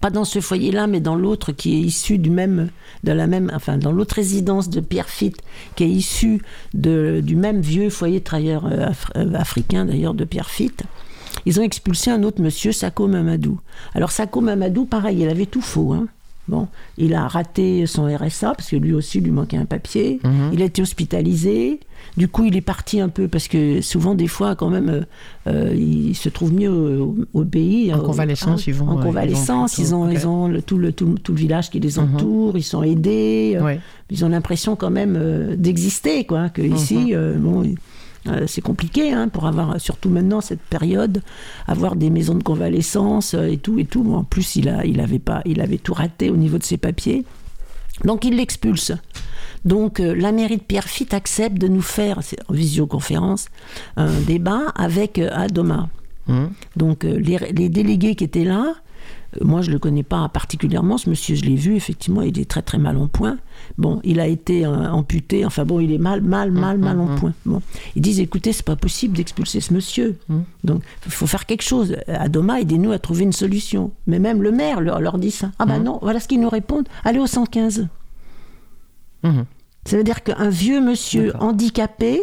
[0.00, 2.70] pas dans ce foyer-là, mais dans l'autre qui est issu du même,
[3.04, 5.36] de la même, enfin dans l'autre résidence de Pierre Fitt,
[5.76, 6.42] qui est issu
[6.74, 10.82] de, du même vieux foyer de travailleurs euh, af- euh, africain d'ailleurs de Pierre Fitt.
[11.46, 13.60] Ils ont expulsé un autre monsieur, Sako Mamadou.
[13.94, 15.92] Alors Sako Mamadou, pareil, il avait tout faux.
[15.92, 16.06] hein.
[16.46, 16.68] Bon,
[16.98, 20.20] il a raté son RSA parce que lui aussi lui manquait un papier.
[20.22, 20.50] Mhm.
[20.52, 21.80] Il a été hospitalisé.
[22.18, 25.00] Du coup, il est parti un peu parce que souvent, des fois, quand même, euh,
[25.46, 27.92] euh, il se trouve mieux au, au pays.
[27.94, 30.60] En euh, convalescence, hein, ils vont, En ils vont convalescence, ils ont, ils ont le-
[30.60, 32.14] tout, le, tout, tout le village qui les Mhm.
[32.14, 32.58] entoure.
[32.58, 33.56] Ils sont aidés.
[33.58, 33.76] euh.
[34.10, 36.50] Ils ont l'impression quand même euh, d'exister, quoi.
[36.50, 37.10] Que ici, Mhm.
[37.14, 37.74] euh, bon.
[38.26, 41.22] Euh, c'est compliqué hein, pour avoir, surtout maintenant cette période,
[41.66, 44.14] avoir des maisons de convalescence euh, et tout et tout.
[44.14, 46.76] En plus, il a, il avait pas, il avait tout raté au niveau de ses
[46.78, 47.24] papiers.
[48.02, 48.92] Donc il l'expulse.
[49.64, 53.46] Donc euh, la mairie de Pierrefitte accepte de nous faire, en visioconférence,
[53.96, 55.88] un débat avec euh, Adoma.
[56.26, 56.50] Mhm.
[56.76, 58.74] Donc euh, les, les délégués qui étaient là,
[59.40, 62.62] moi je le connais pas particulièrement, ce monsieur je l'ai vu, effectivement il est très
[62.62, 63.38] très mal en point.
[63.78, 67.14] Bon, il a été euh, amputé, enfin bon, il est mal mal mal mal en
[67.16, 67.32] point.
[67.46, 67.62] Bon,
[67.96, 70.18] ils disent écoutez, c'est pas possible d'expulser ce monsieur.
[70.62, 71.96] Donc il faut faire quelque chose.
[72.08, 73.92] Adoma, aidez-nous à trouver une solution.
[74.06, 75.50] Mais même le maire leur, leur dit ça.
[75.58, 76.88] Ah bah non, voilà ce qu'ils nous répondent.
[77.04, 77.88] Allez au 115.
[79.22, 79.44] Mhm.
[79.86, 82.22] Ça veut dire qu'un vieux monsieur handicapé,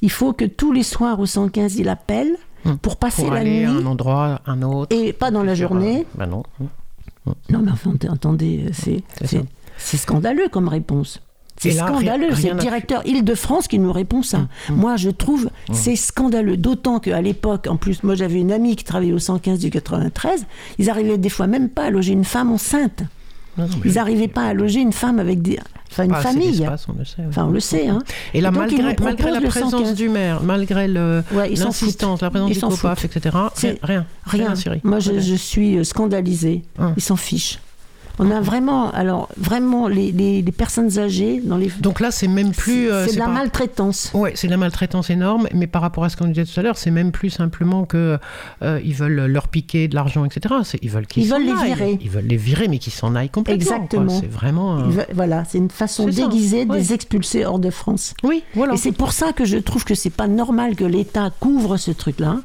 [0.00, 2.36] il faut que tous les soirs au 115 il appelle
[2.72, 2.78] Mhm.
[2.78, 4.94] pour passer Pour la aller nuit à un endroit, un autre.
[4.96, 6.00] et pas dans la journée.
[6.00, 6.42] euh, Bah non.
[6.60, 6.68] Mhm.
[7.50, 8.92] Non, mais enfin, attendez, euh,
[9.76, 11.20] c'est scandaleux comme réponse.
[11.60, 12.34] C'est scandaleux.
[12.36, 14.46] C'est le directeur Île-de-France qui nous répond ça.
[14.70, 16.56] Moi, je trouve c'est scandaleux.
[16.56, 20.46] D'autant qu'à l'époque, en plus, moi j'avais une amie qui travaillait au 115 du 93.
[20.78, 23.02] Ils arrivaient des fois même pas à loger une femme enceinte.
[23.56, 25.58] Non, Ils n'arrivaient pas à loger une femme avec des,
[25.90, 26.66] enfin une assez famille.
[26.88, 27.18] on le sait.
[27.22, 27.26] ouais.
[27.28, 27.88] Enfin, on le sait.
[27.88, 27.98] Hein.
[28.34, 29.94] Et là, Donc, ils nous malgré, malgré la présence 115.
[29.94, 30.86] du maire, malgré
[31.32, 32.22] Ouais, l'insistance, foutent.
[32.22, 34.54] la présence Ils du COPAF, etc., rien, rien, Rien.
[34.54, 34.80] Cyril.
[34.84, 36.62] Moi, je, je suis euh, scandalisée.
[36.78, 36.94] Hum.
[36.96, 37.58] Ils s'en fichent.
[38.18, 41.68] On a vraiment, alors vraiment, les, les- les personnes âgées dans les.
[41.80, 42.90] Donc là, c'est même plus.
[42.90, 44.10] euh, c'est de la maltraitance.
[44.14, 46.62] Ouais, c'est de la maltraitance énorme, mais par rapport à ce qu'on disait tout à
[46.62, 48.18] l'heure, c'est même plus simplement que
[48.62, 50.54] euh, ils veulent leur piquer de l'argent, etc.
[50.64, 51.98] C'est- Ils veulent qu'ils Ils veulent les virer.
[52.00, 53.60] Ils veulent les virer, mais qu'ils s'en aillent complètement.
[53.76, 54.20] Exactement.
[54.20, 54.78] C'est vraiment.
[55.12, 56.78] Voilà, c'est une façon déguisée de ouais.
[56.78, 58.14] les expulser hors de France.
[58.24, 58.74] Oui, voilà.
[58.74, 61.90] Et c'est pour ça que je trouve que c'est pas normal que l'État couvre ce
[61.90, 62.36] truc-là.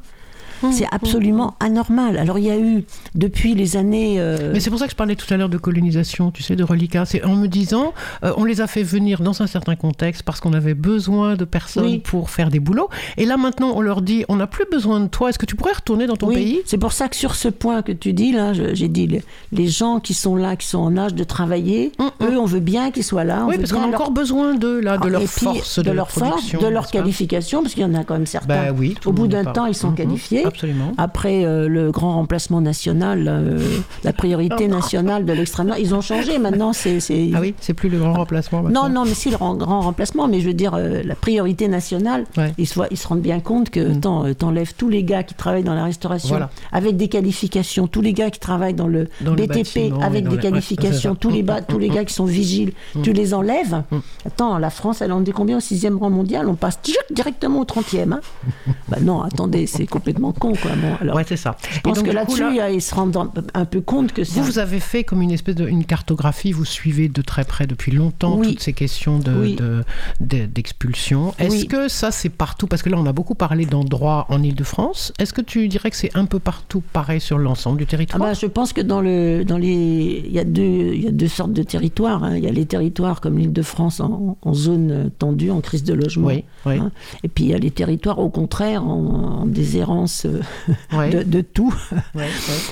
[0.72, 2.18] C'est absolument anormal.
[2.18, 2.84] Alors il y a eu,
[3.16, 4.16] depuis les années...
[4.20, 6.56] euh, Mais c'est pour ça que je parlais tout à l'heure de colonisation, tu sais,
[6.56, 7.06] de reliquats.
[7.06, 7.94] C'est en me disant,
[8.24, 11.46] euh, on les a fait venir dans un certain contexte parce qu'on avait besoin de
[11.46, 12.00] personnes Oui.
[12.00, 12.90] pour faire des boulots.
[13.18, 15.30] Et là maintenant, on leur dit, on n'a plus besoin de toi.
[15.30, 16.62] Est-ce que tu pourrais retourner dans ton Oui, pays?
[16.66, 19.68] C'est pour ça que sur ce point que tu dis là, j'ai dit les, les
[19.68, 22.28] gens qui sont là, qui sont en âge de travailler, Hum, hum.
[22.30, 23.44] eux, on veut bien qu'ils soient là.
[23.44, 25.28] on Oui, veut parce qu'on a leur- encore besoin d'eux, là, de Ah, leur puis,
[25.28, 27.00] force, de, leur force, de leur n'est-ce pas?
[27.00, 28.48] qualification, parce qu'il y en a quand même certains.
[28.66, 30.44] Ben oui, Au bout d'un temps, ils sont qualifiés.
[30.54, 30.92] Absolument.
[30.98, 33.60] Après euh, le grand remplacement national, euh,
[34.04, 36.38] la priorité nationale de l'extrême, ils ont changé.
[36.38, 38.60] Maintenant, c'est c'est- Ah oui, c'est plus le grand remplacement.
[38.62, 38.90] Non, maintenant.
[38.90, 42.26] non, mais si le grand, grand remplacement, mais je veux dire, euh, la priorité nationale,
[42.38, 42.54] Ouais.
[42.58, 43.92] ils, se voient- ils se rendent bien compte que Mm.
[43.98, 46.50] attends, euh, t'enlèves tous les gars qui travaillent dans la restauration Voilà.
[46.72, 51.16] avec des qualifications, tous les gars qui travaillent dans le Dans BTP avec des qualifications,
[51.16, 53.84] tous, les Mm, ba- mm, tous les mm, gars qui sont vigiles, tu les enlèves.
[53.92, 53.98] Mm.
[54.28, 56.48] Attends, la France, elle en est combien au sixième rang mondial?
[56.48, 56.80] On passe
[57.12, 58.14] directement au 30e.
[58.14, 58.22] Hein?
[58.90, 60.54] Bah non, attendez, c'est complètement con.
[60.62, 60.72] Quoi.
[60.76, 61.56] Bon, alors, Ouais, c'est ça.
[61.72, 63.18] je pense donc, que là-dessus, là, ils se rendent
[63.54, 66.52] un- peu compte que c'est Vous, vous avez fait comme une espèce de une cartographie,
[66.52, 68.50] vous suivez de très près depuis longtemps Oui.
[68.50, 69.56] toutes ces questions de, Oui.
[69.56, 69.84] de-
[70.20, 71.34] de- d'expulsion.
[71.40, 71.68] Est-ce Oui.
[71.68, 72.68] que ça, c'est partout?
[72.68, 75.14] Parce que là, on a beaucoup parlé d'endroits en Ile-de-France.
[75.20, 78.20] Est-ce que tu dirais que c'est un peu partout pareil sur l'ensemble du Ah territoire?
[78.20, 81.12] bah, je pense que dans le dans les il y a deux il y a
[81.12, 82.24] deux sortes de territoires.
[82.24, 82.36] hein.
[82.38, 86.28] Il y a les territoires comme l'Île-de-France en, en zone tendue, en crise de logement.
[86.28, 86.78] Oui, oui.
[86.78, 86.92] hein.
[87.24, 90.23] Et puis il y a les territoires au contraire en, en déshérence
[90.94, 91.74] Ouais, de, de tout.
[92.16, 92.28] ouais, ouais.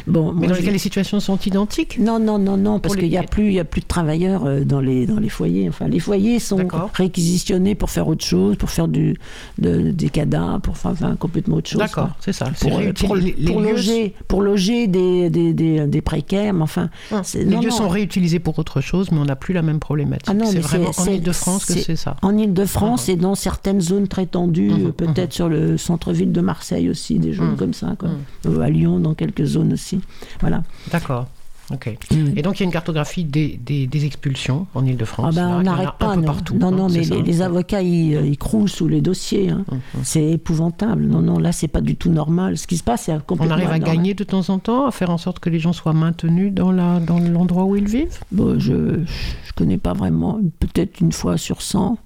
[0.07, 3.07] Bon, Mais moi, dans lesquelles les situations sont identiques non, non, non, non, parce qu'il
[3.07, 5.67] y a plus, y a plus de travailleurs euh, dans les dans les foyers.
[5.69, 9.17] Enfin, les foyers sont réquisitionnés pour faire autre chose, pour faire du
[9.57, 11.79] de- des cadavres, pour enfin, complètement autre chose.
[11.79, 12.45] D'accord, c'est ça.
[12.59, 16.89] Pour, euh, pour, les, lieux, loger, pour loger des, des, des, des précaires, mais enfin,
[17.23, 17.75] c'est- les non, lieux non.
[17.75, 20.29] sont réutilisés pour autre chose, mais on n'a plus la même problématique.
[20.39, 22.15] Ah c'est vraiment en Ile-de-France que c'est- ça.
[22.21, 26.41] En Ile-de-France et dans certaines zones très tendues, Mhm, euh, peut-être sur le centre-ville de
[26.41, 27.57] Marseille aussi, des zones Mhm.
[27.57, 28.09] comme ça, quoi.
[28.45, 29.99] Euh, à Lyon, dans quelques zones aussi.
[30.39, 30.63] Voilà.
[30.91, 31.27] D'accord.
[31.73, 31.95] Ok.
[32.11, 32.33] Mhm.
[32.35, 35.35] Et donc il y a une cartographie des, des, des expulsions en Ah Ile-de-France.
[35.35, 36.25] ben, Là, on n'arrête pas, un peu non.
[36.25, 36.55] partout.
[36.57, 37.23] non, hein, non, c'est mais les, hein.
[37.25, 39.51] les avocats, ils, euh, ils croulent sous les dossiers.
[39.51, 39.63] hein.
[39.71, 39.79] Mhm.
[40.03, 41.05] C'est épouvantable.
[41.05, 42.57] Non, non, là, c'est pas du tout normal.
[42.57, 44.91] Ce qui se passe, c'est On complètement arrive à gagner de temps en temps, à
[44.91, 48.19] faire en sorte que les gens soient maintenus dans la dans l'endroit où ils vivent?
[48.33, 48.99] Bon, je
[49.45, 50.39] je connais pas vraiment.
[50.59, 51.97] Peut-être une fois sur 100.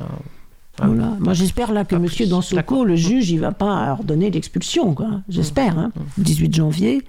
[0.00, 0.02] Ah.
[0.78, 1.16] Voilà.
[1.20, 2.30] Moi, j'espère là que Monsieur plus.
[2.30, 5.20] Dansoko, le juge, il va pas ordonner l'expulsion, quoi.
[5.28, 5.78] J'espère.
[5.78, 5.92] Hein.
[6.18, 6.22] Mmh.
[6.22, 7.02] 18 janvier.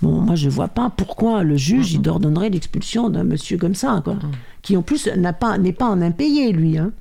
[0.00, 2.00] Bon, moi, je vois pas pourquoi le juge, Mmh.
[2.02, 4.16] il ordonnerait l'expulsion d'un monsieur comme ça, quoi.
[4.62, 6.78] Qui, en plus, n'a pas, n'est pas en impayé, lui.
[6.78, 6.92] Hein.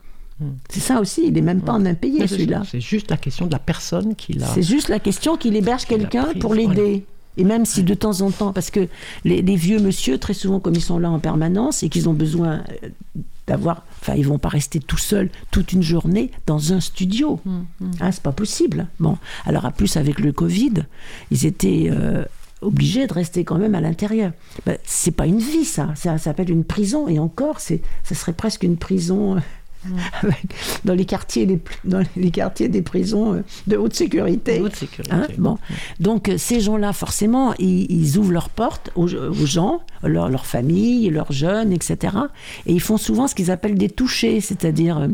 [0.70, 1.24] C'est ça aussi.
[1.28, 2.28] Il est même pas en impayé, Mmh.
[2.28, 2.62] Celui-là.
[2.70, 4.46] C'est juste la question de la personne qui l'a.
[4.48, 7.06] C'est juste la question qu'il héberge quelqu'un pour l'aider.
[7.38, 8.88] Et même si de temps en temps, parce que
[9.24, 12.14] les, les vieux monsieur, très souvent, comme ils sont là en permanence et qu'ils ont
[12.14, 12.90] besoin euh,
[13.50, 13.84] d'avoir.
[14.02, 17.42] Enfin, ils vont pas rester tout seuls toute une journée dans un studio.
[17.46, 18.88] Hein, c'est pas possible.
[19.00, 20.86] Bon, alors à plus avec le Covid,
[21.32, 21.90] ils étaient.
[21.92, 22.24] euh,
[22.62, 24.34] obligés de rester quand même à l'intérieur.
[24.66, 28.34] Ben, c'est pas une vie ça, ça s'appelle une prison et encore c'est ça serait
[28.34, 29.40] presque une prison euh,
[30.86, 34.60] dans les quartiers les plus- dans les quartiers des prisons euh, de haute sécurité.
[34.62, 35.14] Haute sécurité.
[35.14, 35.58] Hein, bon.
[36.00, 40.46] Donc euh, ces gens-là, forcément, ils, ils ouvrent leurs portes aux, aux gens, leur, leur
[40.46, 42.16] famille, leurs jeunes, etc.
[42.66, 45.08] Et ils font souvent ce qu'ils appellent des touchés, c'est-à-dire euh,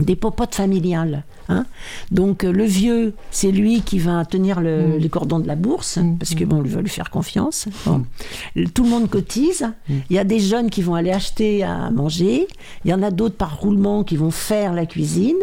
[0.00, 1.24] des popotes familiales.
[1.48, 1.64] hein.
[2.10, 5.98] Donc euh, le vieux, c'est lui qui va tenir le- les cordons de la bourse,
[6.18, 7.68] parce que bon, on va lui faire confiance.
[7.86, 8.04] Bon.
[8.54, 9.66] Le- Tout le monde cotise.
[9.88, 12.46] Il y a des jeunes qui vont aller acheter à manger.
[12.84, 15.36] Il y en a d'autres par roulement qui vont faire la cuisine.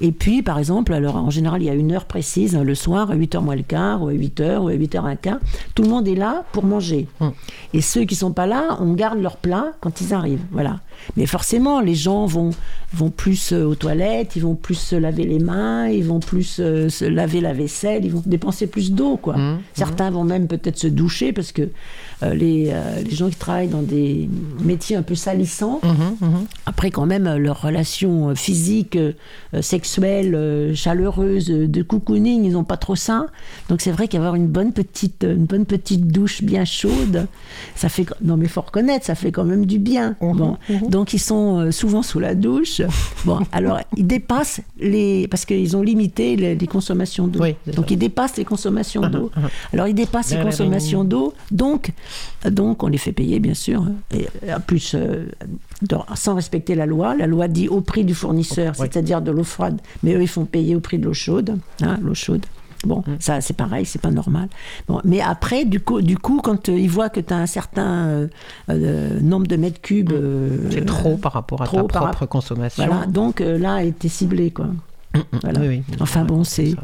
[0.00, 2.74] Et puis, par exemple, alors en général, il y a une heure précise, hein, le
[2.74, 5.38] soir, à 8h moins le quart, ou à 8h, ou à 8h un quart.
[5.74, 7.06] Tout le monde est là pour manger.
[7.74, 10.44] Et ceux qui sont pas là, on garde leur plat quand ils arrivent.
[10.52, 10.80] Voilà.
[11.16, 12.50] Mais forcément, les gens vont,
[12.92, 16.58] vont plus euh, aux toilettes, ils vont plus se laver les mains, ils vont plus
[16.60, 19.16] euh, se laver la vaisselle, ils vont dépenser plus d'eau.
[19.16, 19.36] quoi.
[19.74, 21.68] Certains vont même peut-être se doucher parce que
[22.22, 24.28] les, euh, les gens qui travaillent dans des
[24.62, 25.80] métiers un peu salissants,
[26.66, 29.12] après quand même euh, leurs relations euh, physiques, euh,
[29.54, 33.26] euh, sexuelles, euh, chaleureuses, euh, de cocooning, ils n'ont pas trop ça.
[33.68, 37.26] Donc c'est vrai qu'avoir une bonne petite, une bonne petite douche bien chaude,
[37.74, 40.16] ça fait non mais faut reconnaître, ça fait quand même du bien.
[40.20, 40.56] Bon,
[40.88, 42.82] donc ils sont euh, souvent sous la douche.
[43.24, 47.40] Bon, alors ils dépassent les parce qu'ils ont limité les, les consommations d'eau.
[47.42, 49.30] Oui, donc ils dépassent les consommations d'eau.
[49.72, 51.92] Alors ils dépassent les consommations d'eau, donc
[52.50, 53.84] donc on les fait payer bien sûr.
[54.12, 55.26] Et en plus euh,
[55.82, 59.44] dans- sans respecter la loi, la loi dit au prix du fournisseur, c'est-à-dire de l'eau
[59.44, 62.44] froide, mais eux ils font payer au prix de l'eau chaude, hein, l'eau chaude.
[62.86, 63.16] Bon, Mm.
[63.20, 64.48] ça c'est pareil, c'est pas normal.
[64.88, 67.44] Bon, mais après, du coup, du coup quand euh, ils voient que tu as un
[67.46, 68.26] certain euh,
[68.70, 70.70] euh, nombre de mètres cubes, Mm.
[70.70, 72.86] C'est trop par rapport à ta propre consommation.
[72.86, 74.68] voilà, donc là, elle était ciblée, quoi.
[75.42, 75.60] Voilà.
[75.60, 75.82] Oui, oui.
[76.00, 76.74] Enfin bon, c'est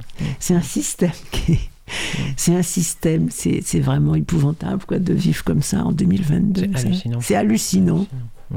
[0.50, 1.60] un système qui est,
[2.36, 6.66] C'est un système, c'est vraiment épouvantable quoi, de vivre comme ça en 2022.
[6.74, 7.18] C'est hallucinant.
[7.20, 8.06] C'est hallucinant.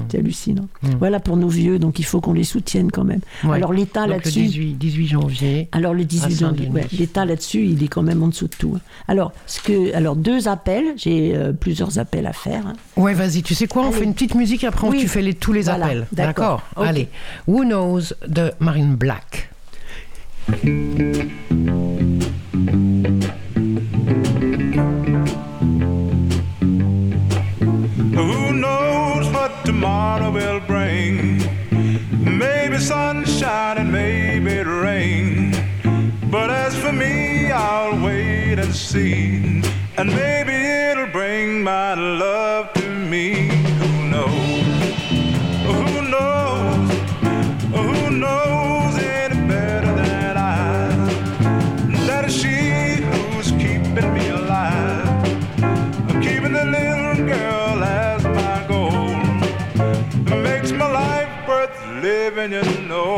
[0.10, 0.68] C'est hallucinant.
[1.00, 3.22] Voilà pour nos vieux, donc il faut qu'on les soutienne quand même.
[3.44, 3.56] Ouais.
[3.56, 4.42] Alors l'État Donc, le là-dessus.
[4.42, 5.70] 18, 18 janvier.
[5.72, 8.74] Alors le 18 janvier, ouais, l'État là-dessus, il est quand même en dessous de tout.
[8.76, 8.82] hein.
[9.08, 12.68] Alors, ce que, alors deux appels, j'ai euh, plusieurs appels à faire.
[12.68, 12.74] hein.
[12.98, 13.98] Ouais, vas-y, tu sais quoi On Allez.
[13.98, 15.00] fait une petite musique, après Oui.
[15.00, 16.08] tu fais les, tous les Voilà, appels.
[16.12, 16.62] d'accord.
[16.76, 17.08] Allez.
[17.48, 19.50] Who Knows de Marine Black?
[30.20, 31.38] Tomorrow will bring?
[32.38, 35.52] Maybe sunshine and maybe rain.
[36.30, 39.62] But as for me, I'll wait and see.
[39.98, 43.39] And maybe it'll bring my love to me.
[62.48, 63.18] Living, you know.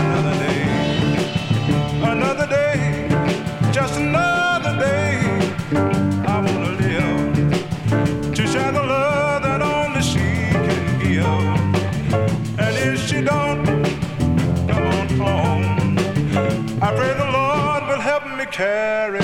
[0.00, 0.64] Another day,
[2.02, 3.08] another day,
[3.72, 5.12] just another day.
[6.26, 10.26] I wanna live to share the love that only she
[10.66, 11.24] can give.
[12.64, 13.64] And if she don't
[14.68, 15.98] come on home,
[16.82, 19.19] I pray the Lord will help me carry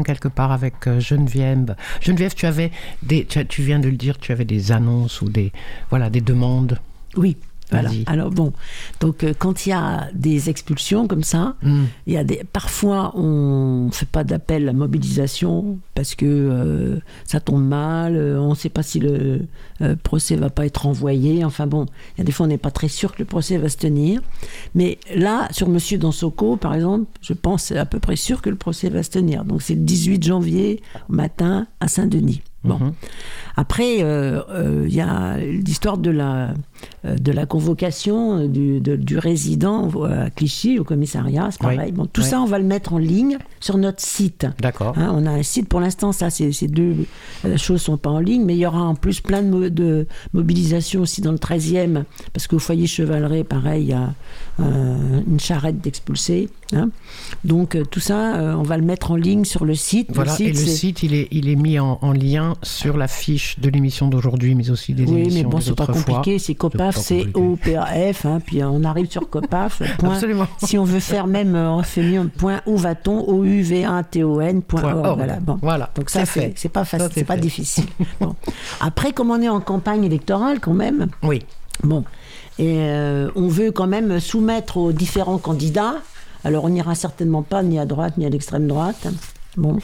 [0.00, 1.76] quelque part avec euh, Geneviève.
[2.00, 2.70] Geneviève, tu avais
[3.02, 3.26] des,
[3.58, 5.52] viens de le dire, tu avais des annonces ou des,
[5.90, 6.78] voilà, des demandes.
[7.16, 7.36] Oui.
[7.72, 7.90] Voilà.
[8.06, 8.52] Alors bon,
[9.00, 11.84] donc euh, quand il y a des expulsions comme ça, Mm.
[12.06, 17.40] il y a des parfois on fait pas d'appel à mobilisation parce que euh, ça
[17.40, 19.46] tombe mal, euh, on ne sait pas si le
[20.04, 21.44] procès va pas être envoyé.
[21.44, 23.58] Enfin bon, il y a des fois on n'est pas très sûr que le procès
[23.58, 24.20] va se tenir.
[24.74, 28.56] Mais là, sur Monsieur Dansoko, par exemple, je pense à peu près sûr que le
[28.56, 29.44] procès va se tenir.
[29.44, 32.42] Donc c'est le 18 janvier au matin à Saint-Denis.
[32.64, 32.78] Bon.
[32.78, 32.92] Mhm.
[33.56, 36.54] Après, il y a l'histoire de la,
[37.04, 41.76] de la convocation euh, du, de- du résident à Clichy, au commissariat, c'est Oui.
[41.76, 41.92] pareil.
[41.92, 42.26] Bon, tout Oui.
[42.26, 44.46] ça, on va le mettre en ligne sur notre site.
[44.60, 44.94] D'accord.
[44.96, 46.94] Hein, on a un site pour l'instant, ça, ces, ces deux
[47.44, 49.68] euh, choses sont pas en ligne, mais il y aura en plus plein de, mo-
[49.68, 54.14] de mobilisations aussi dans le 13e, parce qu'au foyer Chevaleret, pareil, il y a
[54.60, 56.48] euh, une charrette d'expulsés.
[56.72, 56.90] hein.
[57.44, 60.08] Donc euh, tout ça, euh, on va le mettre en ligne sur le site.
[60.12, 63.58] Voilà, et le site, il est, il est mis en, en lien sur la fiche
[63.60, 66.38] de l'émission d'aujourd'hui, mais aussi des Oui, mais émissions bon, des c'est pas compliqué.
[66.38, 67.26] C'est COPAF, c'est.
[67.34, 68.26] O-P-A-F.
[68.26, 69.82] Hein, puis euh, on arrive sur COPAF.
[69.98, 70.14] point.
[70.14, 70.46] Absolument.
[70.62, 72.28] Si on veut faire même, euh, on fait mieux.
[72.28, 73.20] Point où va-t-on?
[73.28, 74.62] O-U-V-A-T-O-N.
[74.62, 75.18] Point Point org, org.
[75.18, 75.40] Voilà.
[75.40, 75.58] Bon.
[75.62, 77.86] Voilà, Donc ça, c'est pas facile, c'est pas difficile.
[78.20, 78.34] Bon.
[78.80, 81.42] Après, comme on est en campagne électorale, quand même, Oui.
[81.82, 82.04] Bon,
[82.58, 85.96] et euh, on veut quand même soumettre aux différents candidats.
[86.44, 89.08] Alors on n'ira certainement pas ni à droite ni à l'extrême droite.
[89.56, 89.78] Bon.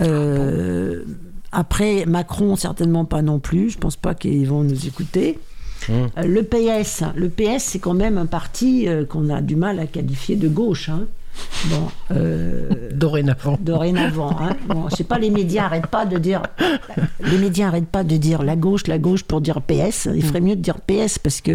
[0.00, 1.04] Euh,
[1.52, 3.70] après Macron certainement pas non plus.
[3.70, 5.38] Je pense pas qu'ils vont nous écouter.
[5.90, 9.78] Euh, Le PS, le PS c'est quand même un parti euh, qu'on a du mal
[9.78, 10.88] à qualifier de gauche.
[10.88, 11.06] hein.
[11.66, 13.58] Bon, euh, Dorénavant.
[13.60, 14.36] dorénavant.
[14.40, 14.56] Hein.
[14.68, 16.42] Bon, je sais pas, les médias arrêtent pas de dire,
[17.20, 20.08] les médias arrêtent pas de dire la gauche, la gauche pour dire PS.
[20.14, 21.52] Il ferait mieux de dire PS parce que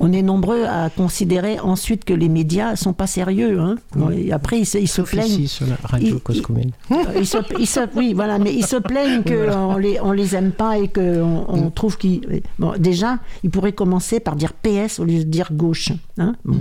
[0.00, 3.60] on est nombreux à considérer ensuite que les médias sont pas sérieux.
[3.60, 3.76] Hein.
[3.94, 5.26] Bon, et après, ils se, ils plaignent.
[5.26, 6.70] ici, sur la radio Il- Cause il- Commune.
[6.90, 10.34] Euh, Ils se, ils se- oui, voilà, mais ils se plaignent qu'on les, on les
[10.34, 12.42] aime pas et qu'on on trouve qu'ils.
[12.58, 15.92] Bon, déjà, ils pourraient commencer par dire PS au lieu de dire gauche.
[16.18, 16.34] hein.
[16.44, 16.58] Bon.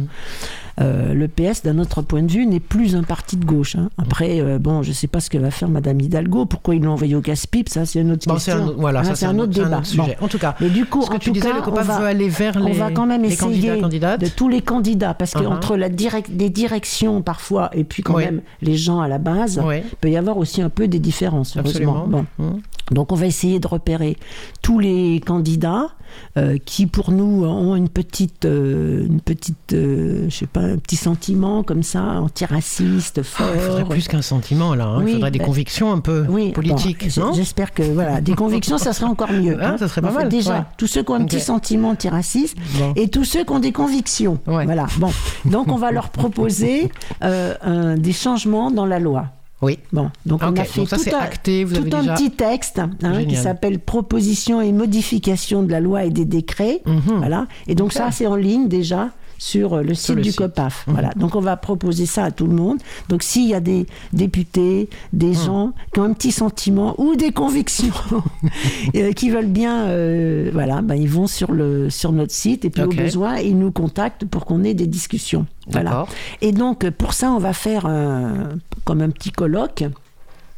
[0.81, 3.75] Euh, le PS, d'un autre point de vue, n'est plus un parti de gauche.
[3.75, 3.89] hein.
[3.97, 6.45] Après, euh, bon, je ne sais pas ce que va faire Madame Hidalgo.
[6.45, 8.55] Pourquoi ils l'ont envoyé au casse-pipe Ça, c'est une autre Bon, question.
[8.55, 9.83] un, voilà, Hein, c'est un autre débat.
[9.83, 10.17] Sujet.
[10.21, 11.75] En tout cas, Mais du coup, ce que en tu tout disais, cas, le on
[11.75, 14.61] va- veut aller vers les, on va quand même les essayer candidats, de tous les
[14.61, 15.43] candidats, parce Uh-huh.
[15.43, 18.25] qu'entre la direct, les directions parfois et puis quand Oui.
[18.25, 19.77] même les gens à la base, Oui.
[19.83, 22.03] il peut y avoir aussi un peu des différences, heureusement.
[22.03, 22.07] Absolument.
[22.07, 22.25] Bon.
[22.43, 22.57] Mmh.
[22.91, 24.17] Donc on va essayer de repérer
[24.61, 25.87] tous les candidats
[26.37, 30.77] euh, qui pour nous ont une petite, euh, une petite, euh, je sais pas, un
[30.77, 33.47] petit sentiment comme ça, antiraciste, fort.
[33.49, 34.85] Ah, Il faudrait plus qu'un sentiment là.
[34.85, 35.01] hein.
[35.03, 38.33] Oui, il faudrait des ben- convictions un peu Oui, politiques, bon, J'espère que voilà, des
[38.35, 39.57] convictions, ça serait encore mieux.
[39.65, 40.63] Ah, ça serait pas Enfin, mal, Déjà, ouais.
[40.77, 42.93] tous ceux qui ont un petit sentiment antiraciste Bon.
[42.95, 44.37] et tous ceux qui ont des convictions.
[44.45, 44.65] Ouais.
[44.65, 44.85] Voilà.
[44.97, 45.09] Bon,
[45.45, 49.25] donc on va leur proposer un- des changements dans la loi.
[49.65, 49.79] Oui.
[49.91, 52.01] Bon, donc on Ok, a fait donc ça, tout, un, acté, vous tout avez un
[52.01, 56.81] déjà- petit texte hein, qui s'appelle Proposition et modification de la loi et des décrets.
[56.85, 57.01] Mhm.
[57.17, 57.47] Voilà.
[57.67, 60.39] Et donc ça, c'est en ligne déjà sur euh, le site le du site.
[60.39, 60.85] COPAF.
[60.87, 60.93] Mhm.
[60.93, 61.09] Voilà.
[61.15, 62.77] Donc on va proposer ça à tout le monde.
[63.09, 65.33] Donc s'il y a des députés, des Mhm.
[65.45, 67.93] gens qui ont un petit sentiment ou des convictions
[68.95, 72.69] euh, qui veulent bien, euh, voilà, ben, ils vont sur le sur notre site et
[72.69, 75.45] puis au besoin ils nous contactent pour qu'on ait des discussions.
[75.67, 76.05] Voilà.
[76.41, 78.49] Et donc, pour ça, on va faire un-
[78.83, 79.83] comme un petit colloque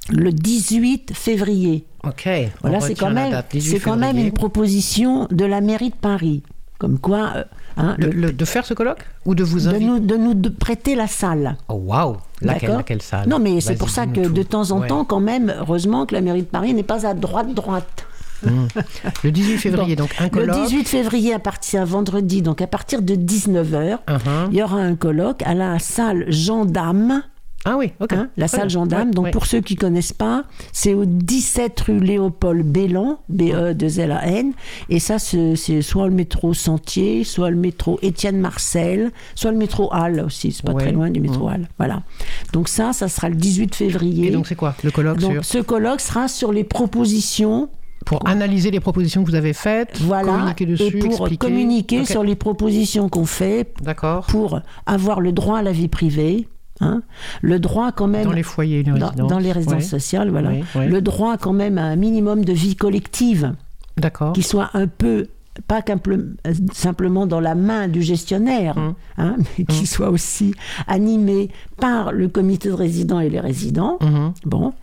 [0.09, 1.85] le 18 février.
[2.05, 2.29] Ok.
[2.61, 5.95] Voilà, c'est quand même, date, 18 c'est quand même une proposition de la mairie de
[5.95, 6.43] Paris.
[6.77, 7.45] Comme quoi,
[7.77, 10.49] hein, le- de faire ce colloque ou de vous de, inviter nous, de nous de
[10.49, 11.55] prêter la salle.
[11.69, 14.29] Oh waouh Laquelle, salle Non, mais c'est pour ça que tout.
[14.33, 14.87] de temps en Ouais.
[14.87, 18.05] temps, quand même, heureusement que la mairie de Paris n'est pas à droite droite.
[19.23, 20.55] Le 18 février, Bon, donc un colloque.
[20.55, 24.19] Le 18 février, à partir vendredi, donc à partir de 19h, Uh-huh.
[24.51, 27.23] il y aura un colloque à la salle Gendarme.
[27.65, 28.13] Ah oui, ok.
[28.13, 29.09] Hein, la salle gendarme.
[29.09, 29.31] Ouais, Donc ouais.
[29.31, 34.53] pour ceux qui connaissent pas, c'est au 17 rue Léopold Bélan, E B-E-2-L-A-N.
[34.89, 39.89] Et ça, c'est soit le métro Sentier, soit le métro Étienne Marcel, soit le métro
[39.93, 40.51] Halle aussi.
[40.53, 40.83] C'est pas Ouais.
[40.83, 41.67] très loin du métro Halle.
[41.77, 42.03] Voilà.
[42.53, 44.27] Donc ça, ça sera le 18 février.
[44.27, 47.69] Et donc c'est quoi le colloque Donc, sur- ce colloque sera sur les propositions
[48.05, 51.37] pour analyser les propositions que vous avez faites, voilà, communiquer dessus, et pour expliquer.
[51.37, 53.73] communiquer sur les propositions qu'on fait
[54.29, 56.47] pour avoir le droit à la vie privée,
[56.81, 57.01] hein,
[57.41, 59.81] le droit quand même Dans les foyers, les dans, les résidences Ouais.
[59.81, 60.51] sociales, voilà.
[60.75, 63.53] Le droit quand même à un minimum de vie collective
[63.97, 64.33] D'accord.
[64.33, 65.27] qui soit un peu
[65.67, 65.81] pas
[66.73, 68.93] simplement dans la main du gestionnaire, Hum.
[69.17, 70.53] hein, mais qui soit aussi
[70.87, 73.97] animé par le comité de résidents et les résidents.
[74.01, 74.33] Mhm.
[74.45, 74.73] Bon,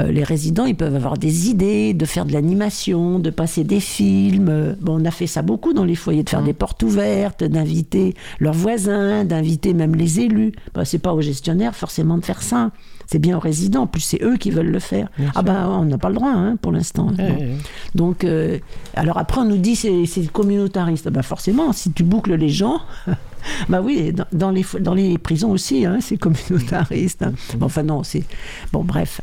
[0.00, 3.80] euh, les résidents, ils peuvent avoir des idées, de faire de l'animation, de passer des
[3.80, 4.76] films.
[4.80, 6.46] Bon, on a fait ça beaucoup dans les foyers, de faire Hum.
[6.46, 10.52] des portes ouvertes, d'inviter leurs voisins, d'inviter même les élus.
[10.74, 12.70] Bah, c'est pas aux gestionnaires forcément de faire ça.
[13.06, 13.82] C'est bien aux résidents.
[13.82, 15.08] En plus, c'est eux qui veulent le faire.
[15.18, 15.42] Bien ah sûr.
[15.44, 17.06] ben, on n'a pas le droit hein, pour l'instant.
[17.08, 17.22] Ouais, Bon.
[17.24, 17.56] ouais, ouais.
[17.94, 18.58] Donc, euh,
[18.94, 21.08] alors après, on nous dit c'est c'est communautariste.
[21.08, 22.80] Ben forcément, si tu boucles les gens,
[23.68, 27.22] bah oui, dans, dans les, dans les prisons aussi, hein, c'est communautariste.
[27.22, 27.32] hein.
[27.56, 28.24] Bon, enfin non, c'est
[28.72, 29.20] bon, bref.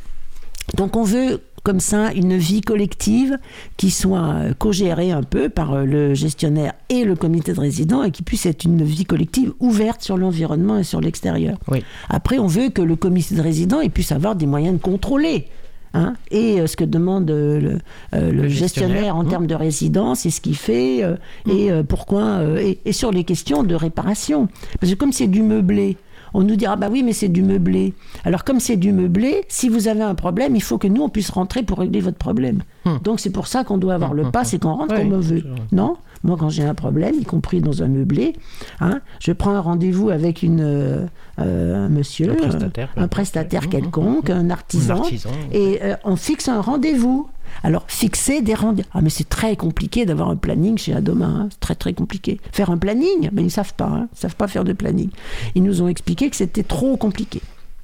[0.78, 3.38] Donc, on veut comme ça une vie collective
[3.78, 8.04] qui soit euh, co-gérée un peu par euh, le gestionnaire et le comité de résidents
[8.04, 11.58] et qui puisse être une vie collective ouverte sur l'environnement et sur l'extérieur.
[11.70, 11.84] Oui.
[12.10, 15.48] Après, on veut que le comité de résidents puisse avoir des moyens de contrôler.
[15.94, 16.16] hein.
[16.32, 19.30] et euh, ce que demande le, le Le gestionnaire, gestionnaire, en mmh.
[19.30, 21.16] termes de résidence et ce qu'il fait euh,
[21.50, 24.48] et euh, pourquoi euh, et, et sur les questions de réparation
[24.80, 25.98] parce que comme c'est du meublé
[26.34, 27.94] on nous dira bah oui mais c'est du meublé.
[28.26, 31.10] Alors comme c'est du meublé si vous avez un problème il faut que nous on
[31.10, 32.64] puisse rentrer pour régler votre problème.
[32.86, 32.92] Mmh.
[33.04, 35.14] donc c'est pour ça qu'on doit avoir le Mmh, pass et qu'on rentre Oui, comme
[35.14, 35.44] on veut.
[35.72, 35.96] non?
[36.26, 38.34] Moi quand j'ai un problème y compris dans un meublé
[38.80, 41.06] hein, je prends un rendez-vous avec une euh,
[41.40, 45.30] euh, un monsieur Un prestataire, euh, un prestataire quelconque un Un artisan artisan.
[45.52, 47.28] et euh, on fixe un rendez-vous.
[47.62, 48.88] Alors, fixer des rendez-vous.
[48.94, 51.26] Ah, mais c'est très compliqué d'avoir un planning chez Adoma.
[51.26, 51.48] hein.
[51.52, 52.40] C'est très, très compliqué.
[52.52, 53.86] Faire un planning, mais ils ne savent pas.
[53.86, 54.08] hein.
[54.12, 55.10] Ils ne savent pas faire de planning.
[55.56, 57.42] Ils nous ont expliqué que c'était trop compliqué.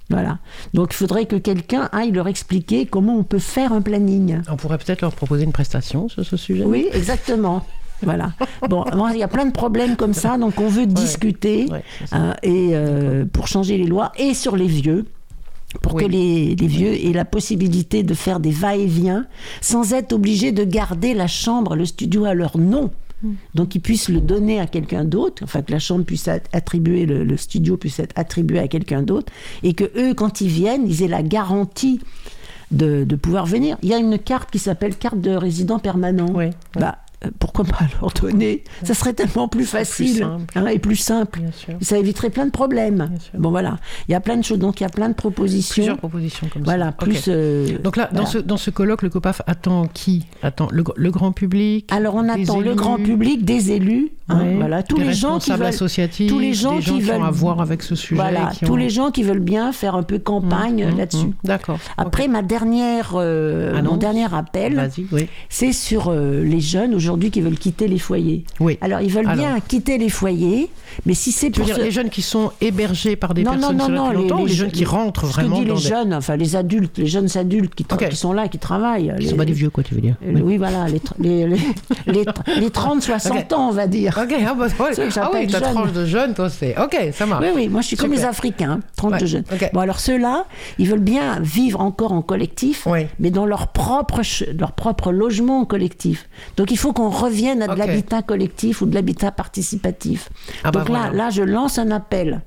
[0.10, 0.40] Voilà.
[0.74, 4.40] Donc, il faudrait que quelqu'un aille leur expliquer comment on peut faire un planning.
[4.50, 6.64] On pourrait peut-être leur proposer une prestation sur ce sujet.
[6.66, 7.64] Oui, exactement.
[8.02, 8.32] Voilà.
[8.70, 12.34] Bon, il y a plein de problèmes comme ça, donc on veut discuter Ouais, hein,
[12.44, 15.06] et euh, pour changer les lois et sur les vieux.
[15.82, 16.06] Pour Oui.
[16.06, 19.28] que les, les vieux aient la possibilité de faire des va-et-vient
[19.62, 22.92] sans être obligés de garder la chambre, le studio à leur nom.
[23.54, 27.06] Donc ils puissent le donner à quelqu'un d'autre, enfin que la chambre puisse être attribuée,
[27.06, 30.88] le, le studio puisse être attribué à quelqu'un d'autre, et que eux, quand ils viennent,
[30.88, 32.00] ils aient la garantie
[32.72, 33.78] de, de pouvoir venir.
[33.84, 36.32] Il y a une carte qui s'appelle carte de résident permanent.
[36.34, 36.46] Oui.
[36.80, 37.00] Bah,
[37.40, 38.64] pourquoi pas leur donner?
[38.84, 40.54] Ça serait tellement plus facile simple.
[40.58, 41.42] hein, et plus simple.
[41.82, 43.10] Ça éviterait plein de problèmes.
[43.38, 44.60] Bon voilà, il y a plein de choses.
[44.60, 45.74] Donc il y a plein de propositions.
[45.76, 46.92] Plusieurs propositions comme Voilà, ça.
[46.94, 47.26] plus.
[47.28, 50.26] Euh, Donc là, dans, ce, dans ce colloque, le COPAF attend qui?
[50.44, 54.84] Attend le, le grand public Alors on attend le grand public, des élus, hein, voilà,
[54.84, 57.22] tous des les gens qui veulent, associatifs, tous les gens des gens qui qui, veulent-
[57.22, 58.16] ont à voir avec ce sujet.
[58.16, 61.26] voilà, tous ont- les gens qui veulent bien faire un peu campagne Mmh, là-dessus.
[61.28, 61.80] mmh, D'accord.
[61.98, 64.00] Après, ma dernière, euh, mon Annonce.
[64.00, 65.28] dernier appel, oui.
[65.50, 68.44] c'est sur euh, les jeunes aujourd'hui qui veulent quitter les foyers.
[68.60, 68.78] Oui.
[68.82, 69.38] Alors, ils veulent Alors.
[69.38, 70.70] bien quitter les foyers,
[71.06, 73.58] mais si c'est pour dire se- les jeunes qui sont hébergés par des non, non,
[73.70, 75.68] personnes non, non, depuis longtemps ou les jeunes les- qui rentrent ce vraiment que dit
[75.68, 75.88] dans les des...
[75.88, 77.86] jeunes, enfin les adultes, les jeunes adultes qui,
[78.16, 79.14] sont là, qui travaillent.
[79.18, 81.48] Qui les- sont pas des vieux, quoi, tu veux dire euh, Oui, voilà, les, les,
[81.48, 81.58] les,
[82.08, 83.54] les, tr- les 30-60 Ok.
[83.54, 84.20] ans, on va dire.
[84.22, 84.94] Ok, ah, bah, ouais.
[85.18, 86.78] Ah oui, ta tranche de jeunes, toi, c'est...
[86.80, 87.44] Ok, ça marche.
[87.46, 88.20] Oui, oui, moi je suis comme les.
[88.20, 89.44] Africains, 30 Ouais, de jeunes.
[89.74, 90.46] Bon, alors ceux-là,
[90.78, 92.88] ils veulent bien vivre encore en collectif,
[93.20, 94.22] mais dans leur propre,
[94.58, 96.28] leur propre logement collectif.
[96.58, 100.30] Donc il faut qu'on revienne à de l'habitat collectif ou de l'habitat participatif.
[100.64, 101.16] Ah bah Donc là, voilà.
[101.26, 102.42] là, je lance un appel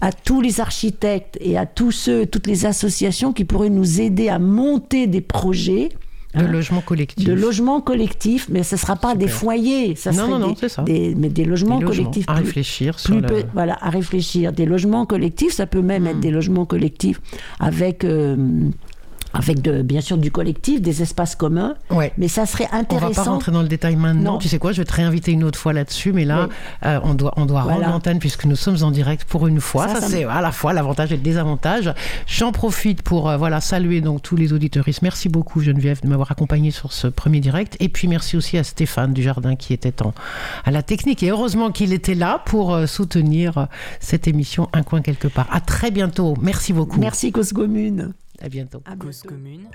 [0.00, 4.28] à tous les architectes et à tous ceux, toutes les associations qui pourraient nous aider
[4.28, 5.90] à monter des projets.
[6.34, 7.26] De hein, logement collectif.
[7.28, 10.56] de logements collectifs, mais ce ne sera pas des foyers, ça Non, non, non, des-
[10.60, 10.82] c'est ça.
[10.82, 12.24] des- mais des Des logements collectifs.
[12.26, 14.50] à plus- réfléchir sur plus peu- voilà, à réfléchir.
[14.54, 17.20] Des logements collectifs, ça peut même être des logements collectifs
[17.60, 18.36] avec, euh,
[19.34, 21.74] avec de, bien sûr du collectif, des espaces communs.
[21.90, 22.12] Ouais.
[22.18, 23.24] Mais ça serait On va pas intéressant.
[23.32, 24.32] rentrer dans le détail maintenant.
[24.34, 24.38] Non.
[24.38, 26.54] Tu sais quoi, je vais te réinviter une autre fois là-dessus, mais là, Oui.
[26.86, 27.78] euh, on doit, on doit Voilà.
[27.78, 29.88] rendre l'antenne puisque nous sommes en direct pour une fois.
[29.88, 31.92] Ça, Ça, ça c'est à la fois l'avantage et le désavantage.
[32.26, 35.02] J'en profite pour euh, voilà saluer donc tous les auditeuristes.
[35.02, 37.76] Merci beaucoup Geneviève de m'avoir accompagné sur ce premier direct.
[37.80, 40.12] Et puis merci aussi à Stéphane Dujardin qui était en,
[40.64, 41.22] à la technique.
[41.22, 43.68] Et heureusement qu'il était là pour euh, soutenir
[44.00, 45.46] cette émission Un coin quelque part.
[45.50, 46.34] À très bientôt.
[46.40, 47.00] Merci beaucoup.
[47.00, 48.12] Merci Cause Commune.
[48.42, 48.82] À bientôt.
[48.84, 49.28] À Cause bientôt.
[49.36, 49.68] commune